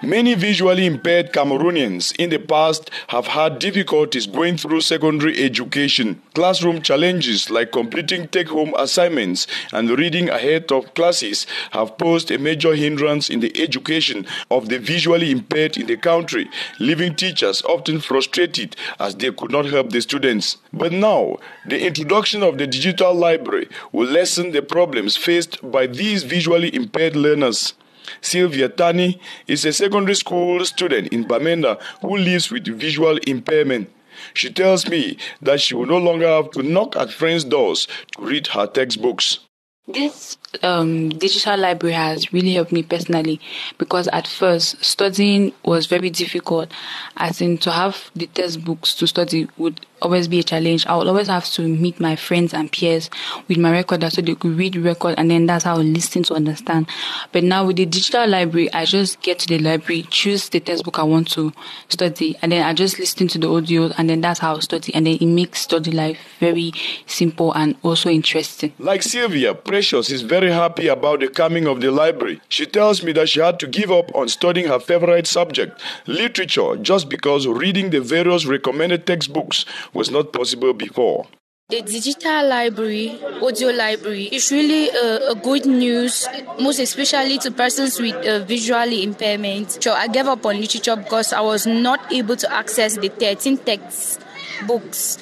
Many 0.03 0.33
visually 0.33 0.85
impaired 0.85 1.31
Cameroonians 1.31 2.13
in 2.17 2.29
the 2.29 2.37
past 2.37 2.91
have 3.07 3.25
had 3.25 3.57
difficulties 3.57 4.27
going 4.27 4.57
through 4.57 4.81
secondary 4.81 5.41
education. 5.41 6.21
Classroom 6.33 6.81
challenges 6.81 7.49
like 7.49 7.71
completing 7.71 8.27
take 8.27 8.49
home 8.49 8.73
assignments 8.77 9.47
and 9.71 9.89
reading 9.89 10.27
ahead 10.27 10.73
of 10.73 10.93
classes 10.93 11.47
have 11.71 11.97
posed 11.97 12.31
a 12.31 12.37
major 12.37 12.75
hindrance 12.75 13.29
in 13.29 13.39
the 13.39 13.57
education 13.63 14.27
of 14.51 14.67
the 14.67 14.77
visually 14.77 15.31
impaired 15.31 15.77
in 15.77 15.87
the 15.87 15.95
country, 15.95 16.49
leaving 16.81 17.15
teachers 17.15 17.61
often 17.61 18.01
frustrated 18.01 18.75
as 18.99 19.15
they 19.15 19.31
could 19.31 19.51
not 19.51 19.67
help 19.67 19.91
the 19.91 20.01
students. 20.01 20.57
But 20.73 20.91
now, 20.91 21.37
the 21.65 21.81
introduction 21.81 22.43
of 22.43 22.57
the 22.57 22.67
digital 22.67 23.13
library 23.13 23.69
will 23.93 24.09
lessen 24.09 24.51
the 24.51 24.63
problems 24.63 25.15
faced 25.15 25.71
by 25.71 25.87
these 25.87 26.23
visually 26.23 26.75
impaired 26.75 27.15
learners. 27.15 27.73
Sylvia 28.21 28.69
Tani 28.69 29.19
is 29.47 29.65
a 29.65 29.73
secondary 29.73 30.15
school 30.15 30.63
student 30.65 31.07
in 31.09 31.25
Bamenda 31.25 31.81
who 32.01 32.17
lives 32.17 32.51
with 32.51 32.65
visual 32.65 33.17
impairment. 33.27 33.89
She 34.33 34.49
tells 34.51 34.87
me 34.87 35.17
that 35.41 35.61
she 35.61 35.75
will 35.75 35.85
no 35.85 35.97
longer 35.97 36.27
have 36.27 36.51
to 36.51 36.63
knock 36.63 36.95
at 36.95 37.11
friends' 37.11 37.43
doors 37.43 37.87
to 38.13 38.21
read 38.21 38.47
her 38.47 38.67
textbooks. 38.67 39.39
This 39.87 40.37
um, 40.61 41.09
digital 41.09 41.57
library 41.57 41.95
has 41.95 42.31
really 42.31 42.53
helped 42.53 42.71
me 42.71 42.83
personally 42.83 43.39
because 43.77 44.07
at 44.09 44.27
first 44.27 44.83
studying 44.83 45.53
was 45.63 45.87
very 45.87 46.09
difficult. 46.09 46.71
As 47.17 47.41
in, 47.41 47.57
to 47.59 47.71
have 47.71 48.11
the 48.15 48.27
textbooks 48.27 48.93
to 48.95 49.07
study 49.07 49.47
would 49.57 49.85
always 50.03 50.27
be 50.27 50.39
a 50.39 50.43
challenge. 50.43 50.85
I 50.85 50.97
would 50.97 51.07
always 51.07 51.27
have 51.27 51.45
to 51.51 51.61
meet 51.61 51.99
my 51.99 52.15
friends 52.15 52.53
and 52.53 52.71
peers 52.71 53.09
with 53.47 53.57
my 53.57 53.71
recorder 53.71 54.09
so 54.09 54.21
they 54.21 54.35
could 54.35 54.57
read 54.57 54.75
record 54.75 55.15
and 55.17 55.31
then 55.31 55.45
that's 55.45 55.63
how 55.63 55.75
I 55.77 55.81
listen 55.81 56.23
to 56.23 56.33
understand. 56.33 56.87
But 57.31 57.43
now 57.43 57.65
with 57.65 57.77
the 57.77 57.85
digital 57.85 58.27
library, 58.27 58.71
I 58.73 58.85
just 58.85 59.21
get 59.21 59.39
to 59.39 59.47
the 59.47 59.59
library, 59.59 60.05
choose 60.09 60.49
the 60.49 60.59
textbook 60.59 60.99
I 60.99 61.03
want 61.03 61.31
to 61.31 61.53
study, 61.89 62.35
and 62.41 62.51
then 62.51 62.63
I 62.63 62.73
just 62.73 62.99
listen 62.99 63.27
to 63.29 63.37
the 63.37 63.49
audio 63.49 63.91
and 63.97 64.09
then 64.09 64.21
that's 64.21 64.39
how 64.39 64.55
I 64.55 64.59
study. 64.59 64.93
And 64.93 65.07
then 65.07 65.17
it 65.19 65.25
makes 65.25 65.61
study 65.61 65.91
life 65.91 66.19
very 66.39 66.73
simple 67.05 67.53
and 67.53 67.75
also 67.81 68.09
interesting. 68.09 68.73
Like 68.77 69.03
Sylvia, 69.03 69.53
Precious 69.53 70.09
is 70.09 70.21
very 70.21 70.42
happy 70.51 70.87
about 70.87 71.19
the 71.19 71.27
coming 71.27 71.67
of 71.67 71.81
the 71.81 71.91
library. 71.91 72.41
She 72.49 72.65
tells 72.65 73.03
me 73.03 73.11
that 73.13 73.29
she 73.29 73.39
had 73.39 73.59
to 73.59 73.67
give 73.67 73.91
up 73.91 74.13
on 74.15 74.27
studying 74.27 74.67
her 74.67 74.79
favorite 74.79 75.27
subject, 75.27 75.79
literature, 76.07 76.75
just 76.77 77.09
because 77.09 77.47
reading 77.47 77.89
the 77.89 78.01
various 78.01 78.45
recommended 78.45 79.05
textbooks 79.05 79.65
was 79.93 80.09
not 80.11 80.33
possible 80.33 80.73
before. 80.73 81.27
The 81.69 81.81
digital 81.81 82.47
library, 82.47 83.19
audio 83.41 83.69
library, 83.69 84.25
is 84.25 84.51
really 84.51 84.89
a, 84.89 85.31
a, 85.31 85.35
good 85.35 85.65
news, 85.65 86.27
most 86.59 86.77
especially 86.79 87.37
to 87.39 87.51
persons 87.51 87.99
with 87.99 88.15
uh, 88.15 88.43
visually 88.43 89.01
impairment. 89.01 89.81
So 89.81 89.93
I 89.93 90.07
gave 90.07 90.27
up 90.27 90.45
on 90.45 90.59
literature 90.59 90.95
because 90.95 91.33
I 91.33 91.41
was 91.41 91.65
not 91.65 92.11
able 92.11 92.35
to 92.35 92.53
access 92.53 92.97
the 92.97 93.07
13 93.07 93.57
textbooks 93.57 95.17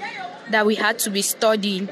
that 0.51 0.65
we 0.65 0.75
had 0.75 0.99
to 0.99 1.09
be 1.09 1.21
studying. 1.21 1.89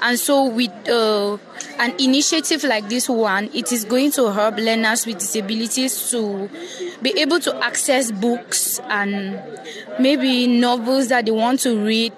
And 0.00 0.18
so, 0.18 0.46
with 0.46 0.70
uh, 0.88 1.38
an 1.78 1.94
initiative 1.98 2.64
like 2.64 2.88
this 2.88 3.08
one, 3.08 3.50
it 3.54 3.72
is 3.72 3.84
going 3.84 4.10
to 4.12 4.32
help 4.32 4.56
learners 4.56 5.06
with 5.06 5.18
disabilities 5.18 6.10
to 6.10 6.48
be 7.02 7.18
able 7.20 7.40
to 7.40 7.56
access 7.64 8.10
books 8.10 8.80
and 8.84 9.40
maybe 9.98 10.46
novels 10.46 11.08
that 11.08 11.26
they 11.26 11.30
want 11.30 11.60
to 11.60 11.84
read 11.84 12.12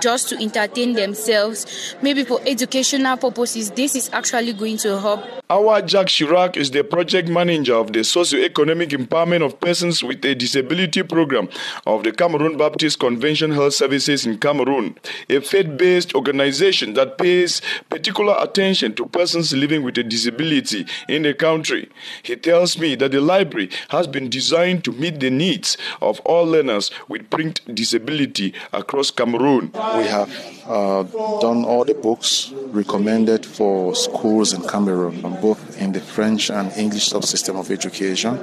just 0.00 0.28
to 0.28 0.36
entertain 0.36 0.92
themselves, 0.92 1.96
maybe 2.02 2.24
for 2.24 2.40
educational 2.46 3.16
purposes. 3.16 3.70
This 3.70 3.96
is 3.96 4.10
actually 4.12 4.52
going 4.52 4.76
to 4.78 4.98
help. 5.00 5.24
Awa 5.50 5.82
Jacques 5.84 6.06
Chirac 6.06 6.56
is 6.56 6.70
the 6.70 6.84
project 6.84 7.28
manager 7.28 7.74
of 7.74 7.92
the 7.92 8.04
Socio-Economic 8.04 8.90
Empowerment 8.90 9.44
of 9.44 9.58
Persons 9.58 10.04
with 10.04 10.24
a 10.24 10.34
Disability 10.34 11.02
program 11.02 11.48
of 11.86 12.04
the 12.04 12.12
Cameroon 12.12 12.56
Baptist 12.56 13.00
Convention 13.00 13.50
Health 13.50 13.74
Services 13.74 14.26
in 14.26 14.38
Cameroon, 14.38 14.96
a 15.28 15.40
faith-based 15.40 16.14
organization 16.14 16.94
that 16.94 17.18
pays 17.18 17.60
particular 17.88 18.36
attention 18.38 18.94
to 18.94 19.06
persons 19.06 19.52
living 19.52 19.82
with 19.82 19.98
a 19.98 20.04
disability 20.04 20.86
in 21.08 21.22
the 21.22 21.34
country. 21.34 21.88
He 22.22 22.36
tells 22.36 22.78
me 22.78 22.94
that 22.94 23.10
the 23.10 23.20
library 23.20 23.70
has 23.88 24.06
been 24.06 24.30
designed 24.30 24.84
to 24.84 24.92
meet 24.92 25.18
the 25.18 25.30
needs 25.30 25.76
of 26.00 26.20
all 26.20 26.44
learners 26.44 26.92
with 27.08 27.28
print 27.28 27.60
disability 27.74 28.54
across 28.72 29.10
Cameroon. 29.10 29.72
We 29.96 30.06
have 30.08 30.30
uh, 30.66 31.02
done 31.40 31.64
all 31.64 31.84
the 31.84 31.94
books 31.94 32.52
recommended 32.66 33.46
for 33.46 33.94
schools 33.94 34.52
in 34.52 34.62
Cameroon, 34.68 35.20
both 35.40 35.80
in 35.80 35.92
the 35.92 36.00
French 36.00 36.50
and 36.50 36.70
English 36.76 37.08
subsystem 37.10 37.58
of 37.58 37.70
education, 37.70 38.38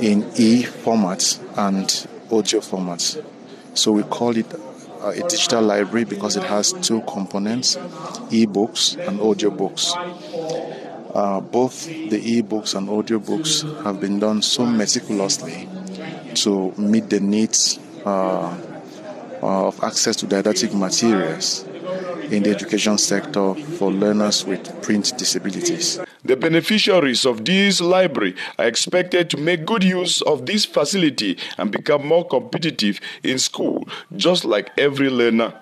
in 0.00 0.24
e 0.36 0.64
formats 0.64 1.38
and 1.56 2.06
audio 2.30 2.60
formats. 2.60 3.22
So 3.74 3.92
we 3.92 4.02
call 4.02 4.36
it 4.36 4.52
uh, 5.00 5.10
a 5.10 5.28
digital 5.28 5.62
library 5.62 6.04
because 6.04 6.36
it 6.36 6.42
has 6.42 6.72
two 6.72 7.02
components 7.02 7.76
e-books 8.30 8.94
and 8.96 9.20
audiobooks. 9.20 9.94
Uh, 11.14 11.40
both 11.40 11.86
the 11.86 12.20
e-books 12.20 12.74
and 12.74 12.90
audio 12.90 13.18
books 13.18 13.62
have 13.84 14.00
been 14.00 14.18
done 14.18 14.42
so 14.42 14.66
meticulously 14.66 15.68
to 16.34 16.72
meet 16.76 17.08
the 17.10 17.20
needs 17.20 17.78
uh, 18.04 18.56
of 19.42 19.82
access 19.82 20.16
to 20.16 20.26
didactic 20.26 20.74
materials 20.74 21.64
in 22.30 22.42
the 22.42 22.50
education 22.50 22.98
sector 22.98 23.54
for 23.54 23.90
learners 23.90 24.44
with 24.44 24.82
print 24.82 25.12
disabilities. 25.16 25.98
The 26.24 26.36
beneficiaries 26.36 27.24
of 27.24 27.44
this 27.44 27.80
library 27.80 28.34
are 28.58 28.66
expected 28.66 29.30
to 29.30 29.36
make 29.36 29.64
good 29.64 29.82
use 29.84 30.20
of 30.22 30.46
this 30.46 30.64
facility 30.64 31.38
and 31.56 31.70
become 31.70 32.06
more 32.06 32.26
competitive 32.26 33.00
in 33.22 33.38
school, 33.38 33.88
just 34.16 34.44
like 34.44 34.70
every 34.76 35.08
learner. 35.08 35.54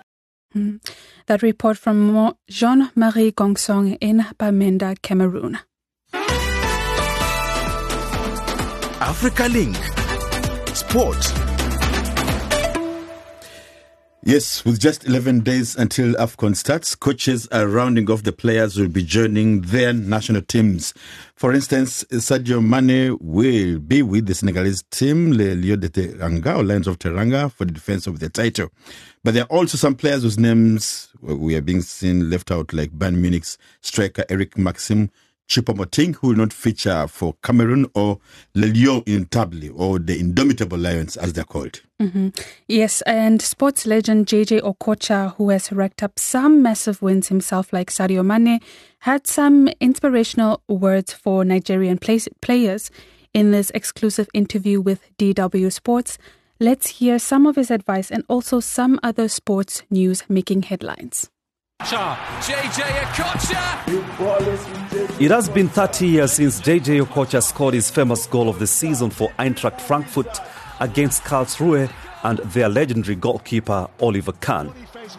Mm. 0.55 0.81
That 1.27 1.43
report 1.43 1.77
from 1.77 2.35
Jean 2.49 2.91
Marie 2.95 3.33
Gongsong 3.33 3.99
in 4.01 4.27
Bamenda, 4.39 5.01
Cameroon. 5.03 5.59
Africa 9.01 9.49
Link 9.49 9.77
Sport. 10.75 11.46
Yes, 14.27 14.65
with 14.65 14.81
just 14.81 15.07
11 15.07 15.43
days 15.43 15.77
until 15.77 16.15
AFCON 16.15 16.57
starts, 16.57 16.97
coaches 16.97 17.47
are 17.53 17.69
rounding 17.69 18.11
off 18.11 18.25
the 18.25 18.33
players 18.33 18.75
who 18.75 18.83
will 18.83 18.89
be 18.89 19.05
joining 19.05 19.61
their 19.61 19.93
national 19.93 20.43
teams. 20.43 20.93
For 21.37 21.53
instance, 21.53 22.03
Sadio 22.11 22.61
Mane 22.61 23.17
will 23.21 23.79
be 23.79 24.03
with 24.03 24.27
the 24.27 24.35
Senegalese 24.35 24.83
team, 24.91 25.31
Le 25.31 25.55
Lions 25.55 25.79
de 25.79 25.89
Teranga, 25.89 26.57
or 26.57 26.65
Lions 26.65 26.89
of 26.89 26.99
Teranga, 26.99 27.53
for 27.53 27.67
the 27.67 27.71
defense 27.71 28.09
of 28.09 28.19
the 28.19 28.29
title. 28.29 28.73
But 29.23 29.35
there 29.35 29.45
are 29.45 29.57
also 29.57 29.79
some 29.79 29.95
players 29.95 30.25
whose 30.25 30.41
names 30.41 31.09
we 31.21 31.55
are 31.55 31.63
being 31.63 31.83
seen 31.83 32.29
left 32.29 32.51
out, 32.51 32.73
like 32.73 32.91
Bayern 32.91 33.19
Munich's 33.19 33.59
striker 33.81 34.25
Eric 34.29 34.59
Maxim 34.59 35.13
Choupo-Moting, 35.49 36.17
who 36.17 36.29
will 36.29 36.37
not 36.37 36.53
feature 36.53 37.07
for 37.09 37.35
Cameroon, 37.43 37.87
or 37.95 38.19
Le 38.55 38.67
Lion 38.67 39.03
Indomptable, 39.03 39.73
or 39.79 39.99
the 39.99 40.19
Indomitable 40.19 40.79
Lions, 40.79 41.17
as 41.17 41.33
they're 41.33 41.45
called. 41.45 41.81
Mm-hmm. 42.01 42.29
Yes, 42.69 43.01
and 43.03 43.41
sports 43.41 43.87
legend 43.87 44.27
JJ 44.27 44.61
Okocha, 44.61 45.35
who 45.37 45.51
has 45.51 45.73
racked 45.73 46.03
up 46.03 46.19
some 46.19 46.63
massive 46.63 47.01
wins 47.01 47.29
himself, 47.29 47.73
like 47.73 47.91
Sadio 47.91 48.25
Mane, 48.25 48.61
had 49.01 49.27
some 49.27 49.69
inspirational 49.81 50.63
words 50.69 51.13
for 51.13 51.45
Nigerian 51.45 51.99
play- 51.99 52.21
players 52.41 52.91
in 53.33 53.51
this 53.53 53.71
exclusive 53.71 54.29
interview 54.35 54.81
with 54.81 55.01
DW 55.19 55.73
Sports. 55.73 56.19
Let's 56.59 56.89
hear 56.89 57.19
some 57.19 57.47
of 57.47 57.57
his 57.57 57.71
advice 57.71 58.11
and 58.11 58.25
also 58.29 58.61
some 58.61 58.99
other 59.03 59.29
sports 59.29 59.83
news 59.91 60.25
making 60.29 60.63
headlines. 60.63 61.31
It 65.21 65.31
has 65.31 65.49
been 65.49 65.69
30 65.69 66.07
years 66.09 66.33
since 66.33 66.61
JJ 66.61 67.05
Okocha 67.07 67.41
scored 67.41 67.75
his 67.75 67.91
famous 67.91 68.27
goal 68.27 68.49
of 68.49 68.59
the 68.59 68.67
season 68.67 69.11
for 69.11 69.31
Eintracht 69.39 69.81
Frankfurt 69.81 70.41
against 70.81 71.23
Karlsruhe 71.23 71.89
and 72.25 72.39
their 72.39 72.69
legendary 72.69 73.15
goalkeeper 73.15 73.89
Oliver 74.01 74.33
Kahn. 74.33 74.73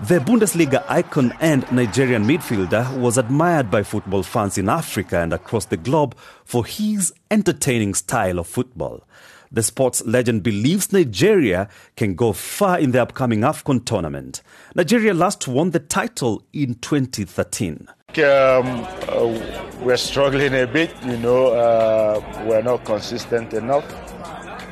The 0.03 0.19
Bundesliga 0.19 0.83
icon 0.89 1.33
and 1.39 1.71
Nigerian 1.71 2.25
midfielder 2.25 2.97
was 2.99 3.17
admired 3.17 3.71
by 3.71 3.83
football 3.83 4.23
fans 4.23 4.57
in 4.57 4.67
Africa 4.67 5.19
and 5.19 5.31
across 5.31 5.65
the 5.65 5.77
globe 5.77 6.17
for 6.43 6.65
his 6.65 7.13
entertaining 7.31 7.93
style 7.93 8.39
of 8.39 8.47
football. 8.47 9.03
The 9.51 9.63
sports 9.63 10.05
legend 10.05 10.43
believes 10.43 10.91
Nigeria 10.91 11.69
can 11.95 12.15
go 12.15 12.33
far 12.33 12.79
in 12.79 12.91
the 12.91 13.01
upcoming 13.01 13.41
AFCON 13.41 13.85
tournament. 13.85 14.41
Nigeria 14.75 15.13
last 15.13 15.47
won 15.47 15.71
the 15.71 15.79
title 15.79 16.43
in 16.53 16.75
2013. 16.75 17.87
Um, 17.87 18.23
uh, 18.23 19.63
we're 19.81 19.97
struggling 19.97 20.53
a 20.53 20.65
bit, 20.65 20.91
you 21.03 21.17
know, 21.17 21.47
uh, 21.47 22.45
we're 22.47 22.61
not 22.61 22.83
consistent 22.85 23.53
enough. 23.53 23.85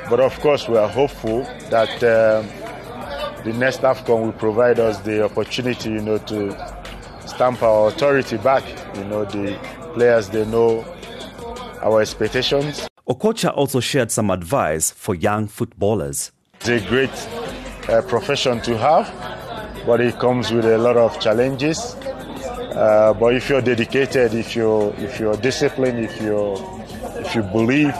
But 0.09 0.19
of 0.19 0.39
course, 0.39 0.67
we 0.67 0.77
are 0.77 0.87
hopeful 0.87 1.43
that 1.69 1.91
um, 2.03 2.47
the 3.43 3.53
next 3.53 3.81
AFCON 3.81 4.23
will 4.23 4.33
provide 4.33 4.79
us 4.79 4.99
the 4.99 5.23
opportunity, 5.23 5.89
you 5.89 6.01
know, 6.01 6.17
to 6.19 6.51
stamp 7.27 7.61
our 7.63 7.89
authority 7.89 8.37
back. 8.37 8.63
You 8.95 9.03
know, 9.05 9.25
the 9.25 9.57
players, 9.93 10.29
they 10.29 10.45
know 10.45 10.85
our 11.81 12.01
expectations. 12.01 12.87
Okocha 13.07 13.55
also 13.55 13.79
shared 13.79 14.09
some 14.09 14.31
advice 14.31 14.89
for 14.89 15.13
young 15.13 15.45
footballers. 15.47 16.31
It's 16.55 16.69
a 16.69 16.79
great 16.89 17.11
uh, 17.87 18.01
profession 18.01 18.61
to 18.61 18.75
have, 18.79 19.05
but 19.85 20.01
it 20.01 20.17
comes 20.17 20.51
with 20.51 20.65
a 20.65 20.79
lot 20.79 20.97
of 20.97 21.19
challenges. 21.19 21.93
Uh, 22.73 23.13
but 23.19 23.35
if 23.35 23.47
you're 23.47 23.61
dedicated, 23.61 24.33
if 24.33 24.55
you're 24.55 24.91
if 24.97 25.19
you're 25.19 25.37
disciplined, 25.37 25.99
if 25.99 26.19
you 26.19 26.55
if 27.21 27.35
you 27.35 27.43
believe, 27.43 27.93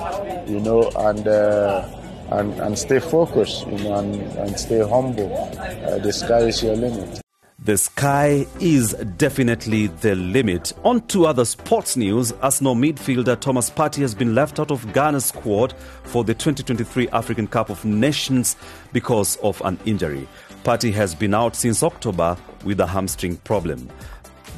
you 0.48 0.60
know, 0.60 0.90
and 0.98 1.28
uh, 1.28 1.88
and 2.32 2.60
and 2.60 2.78
stay 2.78 3.00
focused, 3.00 3.68
you 3.68 3.78
know, 3.84 4.00
and, 4.00 4.16
and 4.40 4.60
stay 4.60 4.80
humble, 4.80 5.32
uh, 5.32 6.00
the 6.00 6.12
sky 6.12 6.40
is 6.40 6.64
your 6.64 6.76
limit. 6.76 7.25
The 7.60 7.78
sky 7.78 8.46
is 8.60 8.92
definitely 9.18 9.88
the 9.88 10.14
limit. 10.14 10.74
On 10.84 11.00
to 11.08 11.26
other 11.26 11.46
sports 11.46 11.96
news. 11.96 12.34
Arsenal 12.42 12.76
midfielder 12.76 13.40
Thomas 13.40 13.70
Partey 13.70 14.02
has 14.02 14.14
been 14.14 14.36
left 14.36 14.60
out 14.60 14.72
of 14.72 14.86
Ghana's 14.92 15.26
squad 15.26 15.74
for 16.04 16.26
the 16.26 16.34
2023 16.34 17.08
African 17.10 17.48
Cup 17.48 17.70
of 17.70 17.86
Nations 17.86 18.58
because 18.92 19.38
of 19.38 19.62
an 19.64 19.80
injury. 19.86 20.28
Partey 20.66 20.92
has 20.92 21.16
been 21.16 21.34
out 21.34 21.56
since 21.56 21.82
October 21.82 22.36
with 22.66 22.82
a 22.82 22.88
hamstring 22.88 23.38
problem. 23.38 23.90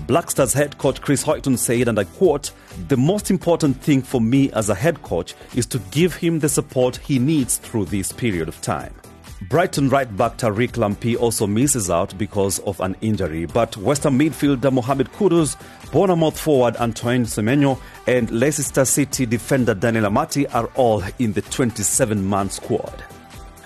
Black 0.08 0.32
Stars 0.32 0.54
head 0.54 0.80
coach 0.80 1.00
Chris 1.00 1.22
Hughton 1.22 1.56
said, 1.56 1.88
and 1.88 2.00
I 2.00 2.04
quote, 2.04 2.52
The 2.88 2.98
most 2.98 3.30
important 3.30 3.82
thing 3.82 4.02
for 4.02 4.20
me 4.20 4.52
as 4.54 4.70
a 4.70 4.76
head 4.76 5.04
coach 5.04 5.36
is 5.56 5.68
to 5.68 5.80
give 5.92 6.16
him 6.16 6.40
the 6.40 6.50
support 6.50 6.98
he 6.98 7.20
needs 7.20 7.58
through 7.58 7.86
this 7.86 8.12
period 8.12 8.48
of 8.48 8.60
time. 8.62 8.94
Brighton 9.42 9.90
right 9.90 10.18
back 10.18 10.38
Tariq 10.38 10.72
Lamptey 10.72 11.16
also 11.16 11.46
misses 11.46 11.92
out 11.92 12.18
because 12.18 12.58
of 12.60 12.80
an 12.80 12.96
injury, 13.02 13.46
but 13.46 13.78
West 13.78 14.04
Ham 14.04 14.18
midfielder 14.18 14.74
Mohamed 14.74 15.12
Kudus, 15.12 15.56
Bournemouth 15.92 16.40
forward 16.40 16.76
Antoine 16.78 17.24
Semenyo, 17.24 17.80
and 18.08 18.32
Leicester 18.32 18.84
City 18.84 19.28
defender 19.28 19.76
Daniel 19.76 20.06
Amartey 20.06 20.52
are 20.56 20.66
all 20.74 21.04
in 21.20 21.34
the 21.34 21.44
27 21.44 22.28
man 22.28 22.50
squad. 22.50 23.04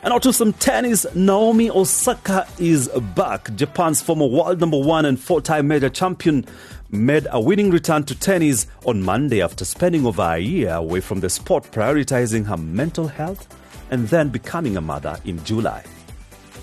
And 0.03 0.13
on 0.13 0.19
to 0.21 0.33
some 0.33 0.51
tennis. 0.53 1.05
Naomi 1.15 1.69
Osaka 1.69 2.47
is 2.59 2.89
back. 3.15 3.55
Japan's 3.55 4.01
former 4.01 4.25
world 4.25 4.59
number 4.59 4.77
one 4.77 5.05
and 5.05 5.17
four 5.17 5.39
time 5.39 5.69
major 5.69 5.89
champion 5.89 6.45
made 6.89 7.27
a 7.31 7.39
winning 7.39 7.69
return 7.69 8.03
to 8.05 8.15
tennis 8.15 8.67
on 8.85 9.03
Monday 9.03 9.41
after 9.41 9.63
spending 9.63 10.05
over 10.05 10.23
a 10.23 10.39
year 10.39 10.73
away 10.73 10.99
from 10.99 11.21
the 11.21 11.29
sport, 11.29 11.63
prioritizing 11.71 12.45
her 12.47 12.57
mental 12.57 13.07
health 13.07 13.47
and 13.91 14.07
then 14.07 14.29
becoming 14.29 14.77
a 14.77 14.81
mother 14.81 15.17
in 15.25 15.43
July. 15.43 15.83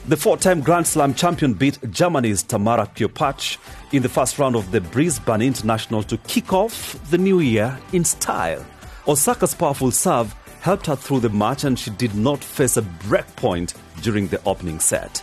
The 0.09 0.17
four 0.17 0.39
time 0.39 0.63
Grand 0.63 0.87
Slam 0.87 1.13
champion 1.13 1.53
beat 1.53 1.79
Germany's 1.91 2.43
Tamara 2.43 2.87
Korpatsch 2.87 3.59
in 3.93 4.03
the 4.03 4.09
first 4.09 4.39
round 4.39 4.57
of 4.57 4.71
the 4.71 4.81
Brisbane 4.81 5.43
International 5.43 6.03
to 6.05 6.17
kick 6.17 6.53
off 6.53 6.99
the 7.11 7.19
new 7.19 7.41
year 7.41 7.79
in 7.93 8.05
style. 8.05 8.65
Osaka's 9.07 9.55
powerful 9.55 9.91
serve 9.91 10.35
helped 10.61 10.87
her 10.87 10.97
through 10.97 11.21
the 11.21 11.29
match 11.29 11.65
and 11.65 11.79
she 11.79 11.91
did 11.91 12.15
not 12.15 12.43
face 12.43 12.77
a 12.77 12.83
break 12.83 13.27
point 13.37 13.75
during 14.03 14.29
the 14.29 14.41
opening 14.45 14.81
set. 14.81 15.23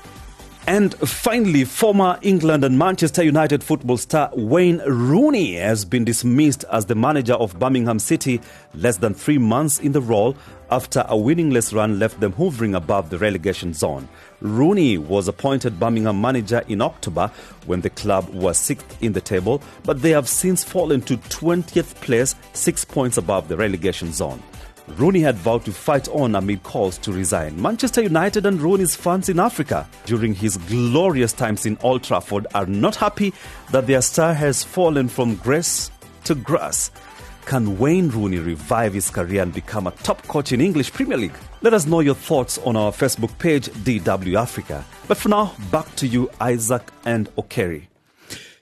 And 0.67 0.95
finally, 0.95 1.63
former 1.63 2.17
England 2.23 2.63
and 2.63 2.79
Manchester 2.79 3.23
United 3.23 3.63
football 3.63 3.97
star 3.97 4.31
Wayne 4.33 4.81
Rooney 4.87 5.55
has 5.55 5.85
been 5.85 6.03
dismissed 6.03 6.65
as 6.71 6.87
the 6.87 6.95
manager 6.95 7.33
of 7.33 7.59
Birmingham 7.59 7.99
City 7.99 8.41
less 8.73 8.97
than 8.97 9.13
three 9.13 9.37
months 9.37 9.79
in 9.79 9.91
the 9.91 10.01
role 10.01 10.35
after 10.71 11.05
a 11.07 11.17
winningless 11.17 11.73
run 11.73 11.99
left 11.99 12.19
them 12.19 12.33
hovering 12.33 12.75
above 12.75 13.09
the 13.09 13.17
relegation 13.17 13.73
zone. 13.73 14.07
Rooney 14.41 14.97
was 14.97 15.27
appointed 15.27 15.79
Birmingham 15.79 16.19
manager 16.19 16.63
in 16.67 16.81
October 16.81 17.31
when 17.65 17.81
the 17.81 17.89
club 17.89 18.27
was 18.29 18.57
sixth 18.57 19.01
in 19.01 19.13
the 19.13 19.21
table, 19.21 19.61
but 19.83 20.01
they 20.01 20.11
have 20.11 20.27
since 20.27 20.63
fallen 20.63 21.01
to 21.01 21.17
20th 21.17 21.95
place, 21.95 22.35
six 22.53 22.83
points 22.85 23.17
above 23.17 23.47
the 23.47 23.57
relegation 23.57 24.11
zone. 24.11 24.41
Rooney 24.97 25.21
had 25.21 25.35
vowed 25.35 25.65
to 25.65 25.71
fight 25.71 26.07
on 26.09 26.35
amid 26.35 26.61
calls 26.63 26.97
to 26.99 27.11
resign. 27.11 27.59
Manchester 27.59 28.03
United 28.03 28.45
and 28.45 28.61
Rooney's 28.61 28.95
fans 28.95 29.29
in 29.29 29.39
Africa 29.39 29.87
during 30.05 30.35
his 30.35 30.57
glorious 30.57 31.33
times 31.33 31.65
in 31.65 31.77
Old 31.81 32.03
Trafford 32.03 32.45
are 32.53 32.67
not 32.67 32.95
happy 32.95 33.33
that 33.71 33.87
their 33.87 34.01
star 34.01 34.33
has 34.33 34.63
fallen 34.63 35.07
from 35.07 35.35
grace 35.37 35.89
to 36.25 36.35
grass. 36.35 36.91
Can 37.45 37.77
Wayne 37.77 38.09
Rooney 38.09 38.39
revive 38.39 38.93
his 38.93 39.09
career 39.11 39.43
and 39.43 39.53
become 39.53 39.85
a 39.85 39.91
top 39.91 40.21
coach 40.27 40.51
in 40.51 40.61
English 40.61 40.91
Premier 40.91 41.17
League? 41.17 41.37
Let 41.61 41.73
us 41.73 41.85
know 41.85 41.99
your 41.99 42.15
thoughts 42.15 42.57
on 42.59 42.75
our 42.75 42.91
Facebook 42.91 43.37
page, 43.37 43.67
DW 43.69 44.35
Africa. 44.35 44.83
But 45.07 45.17
for 45.17 45.29
now, 45.29 45.53
back 45.71 45.95
to 45.97 46.07
you, 46.07 46.29
Isaac 46.41 46.81
and 47.05 47.33
Okeri. 47.35 47.87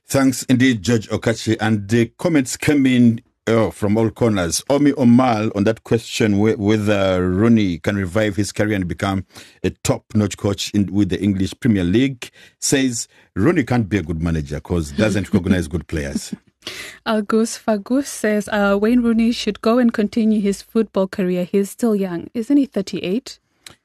Thanks 0.05 0.43
indeed, 0.43 0.83
Judge 0.83 1.07
Okachi. 1.07 1.55
And 1.61 1.87
the 1.87 2.07
comments 2.17 2.57
came 2.57 2.85
in 2.85 3.21
Oh, 3.45 3.71
from 3.71 3.97
all 3.97 4.09
corners. 4.09 4.63
Omi 4.69 4.93
Omal 4.93 5.51
on 5.53 5.65
that 5.65 5.83
question 5.83 6.39
whether 6.39 7.29
Rooney 7.29 7.77
can 7.77 7.97
revive 7.97 8.37
his 8.37 8.53
career 8.53 8.75
and 8.77 8.87
become 8.87 9.25
a 9.65 9.69
top-notch 9.69 10.37
coach 10.37 10.71
in, 10.71 10.85
with 10.93 11.09
the 11.09 11.21
English 11.21 11.53
Premier 11.59 11.83
League 11.83 12.29
says 12.61 13.09
Rooney 13.35 13.65
can't 13.65 13.89
be 13.89 13.97
a 13.97 14.01
good 14.01 14.21
manager 14.21 14.55
because 14.55 14.93
doesn't 14.93 15.33
recognize 15.33 15.67
good 15.67 15.87
players. 15.87 16.33
Algus 17.05 17.57
Fagus 17.57 18.05
says 18.07 18.47
uh, 18.49 18.77
Wayne 18.79 19.01
Rooney 19.01 19.31
should 19.31 19.61
go 19.61 19.77
and 19.79 19.93
continue 19.93 20.41
his 20.41 20.61
football 20.61 21.07
career. 21.07 21.43
He's 21.43 21.69
still 21.69 21.95
young, 21.95 22.29
isn't 22.33 22.57
he? 22.57 22.65
Thirty-eight. 22.65 23.39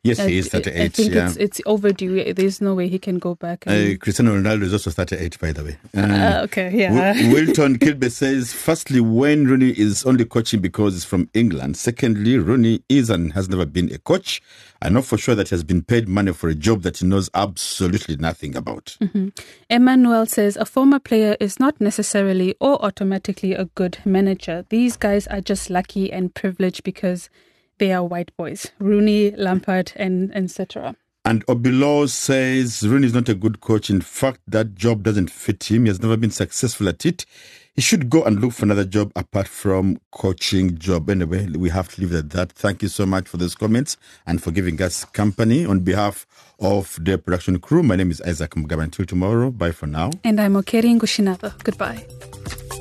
Yes, 0.05 0.19
he 0.19 0.39
is 0.39 0.49
38. 0.49 0.81
I 0.81 0.89
think 0.89 1.13
yeah. 1.13 1.27
it's, 1.27 1.37
it's 1.37 1.61
overdue. 1.67 2.33
There's 2.33 2.61
no 2.61 2.75
way 2.75 2.89
he 2.89 2.99
can 2.99 3.19
go 3.19 3.35
back. 3.35 3.65
And... 3.67 3.95
Uh, 3.95 3.99
Cristiano 3.99 4.37
Ronaldo 4.37 4.63
is 4.63 4.73
also 4.73 4.91
38, 4.91 5.39
by 5.39 5.53
the 5.53 5.65
way. 5.65 5.77
Uh, 5.97 6.01
uh, 6.01 6.41
okay, 6.45 6.71
yeah. 6.73 7.13
W- 7.15 7.35
Wilton 7.35 7.79
Kilby 7.79 8.09
says, 8.09 8.53
firstly, 8.53 9.01
Wayne 9.01 9.47
Rooney 9.47 9.71
is 9.71 10.05
only 10.05 10.25
coaching 10.25 10.61
because 10.61 10.95
he's 10.95 11.05
from 11.05 11.29
England. 11.35 11.77
Secondly, 11.77 12.39
Rooney 12.39 12.83
is 12.89 13.11
and 13.11 13.33
has 13.33 13.49
never 13.49 13.67
been 13.67 13.93
a 13.93 13.99
coach. 13.99 14.41
I 14.81 14.89
know 14.89 15.03
for 15.03 15.19
sure 15.19 15.35
that 15.35 15.49
he 15.49 15.55
has 15.55 15.65
been 15.65 15.83
paid 15.83 16.09
money 16.09 16.33
for 16.33 16.49
a 16.49 16.55
job 16.55 16.83
that 16.83 16.99
he 16.99 17.07
knows 17.07 17.29
absolutely 17.35 18.17
nothing 18.17 18.55
about. 18.55 18.97
Mm-hmm. 19.01 19.29
Emmanuel 19.69 20.27
says, 20.27 20.57
a 20.57 20.65
former 20.65 21.01
player 21.01 21.37
is 21.41 21.59
not 21.59 21.81
necessarily 21.81 22.55
or 22.61 22.83
automatically 22.85 23.55
a 23.55 23.65
good 23.65 23.99
manager. 24.05 24.65
These 24.69 24.97
guys 24.97 25.27
are 25.27 25.41
just 25.41 25.69
lucky 25.69 26.13
and 26.13 26.33
privileged 26.33 26.85
because 26.85 27.29
they 27.79 27.93
are 27.93 28.05
white 28.05 28.37
boys 28.37 28.71
Rooney, 28.79 29.31
Lampard, 29.33 29.93
and 29.97 30.35
etc. 30.35 30.97
And 31.25 31.45
Obilo 31.47 32.09
says 32.09 32.87
Rooney 32.87 33.07
is 33.07 33.15
not 33.15 33.29
a 33.29 33.35
good 33.35 33.61
coach. 33.61 33.91
In 33.91 34.01
fact, 34.01 34.41
that 34.47 34.75
job 34.75 35.03
doesn't 35.03 35.31
fit 35.31 35.71
him. 35.71 35.85
He 35.85 35.89
has 35.89 36.01
never 36.01 36.17
been 36.17 36.31
successful 36.31 36.89
at 36.89 37.05
it. 37.05 37.27
He 37.75 37.83
should 37.83 38.11
go 38.11 38.25
and 38.25 38.41
look 38.41 38.53
for 38.55 38.65
another 38.65 38.85
job 38.85 39.13
apart 39.15 39.47
from 39.47 40.01
coaching 40.11 40.79
job. 40.79 41.09
Anyway, 41.11 41.47
we 41.47 41.69
have 41.69 41.89
to 41.95 42.01
leave 42.01 42.13
it 42.13 42.19
at 42.19 42.31
that. 42.31 42.53
Thank 42.53 42.83
you 42.83 42.89
so 42.89 43.07
much 43.07 43.29
for 43.29 43.37
those 43.37 43.55
comments 43.55 43.97
and 44.27 44.43
for 44.43 44.51
giving 44.51 44.81
us 44.83 45.05
company 45.05 45.65
on 45.65 45.81
behalf 45.81 46.27
of 46.59 46.99
the 47.01 47.19
production 47.19 47.61
crew. 47.61 47.83
My 47.83 47.95
name 47.95 48.11
is 48.11 48.21
Isaac 48.23 48.53
Mugabi. 48.53 48.83
Until 48.85 49.05
tomorrow, 49.05 49.51
bye 49.51 49.71
for 49.71 49.87
now. 49.87 50.11
And 50.25 50.41
I'm 50.41 50.55
Okeri 50.55 50.99
Ngushinatha. 50.99 51.63
Goodbye. 51.63 52.78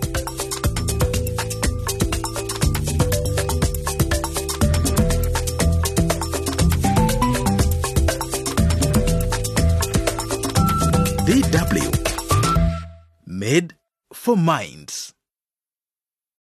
DW. 11.51 11.87
Made 13.25 13.75
for 14.11 14.35
Minds. 14.35 15.13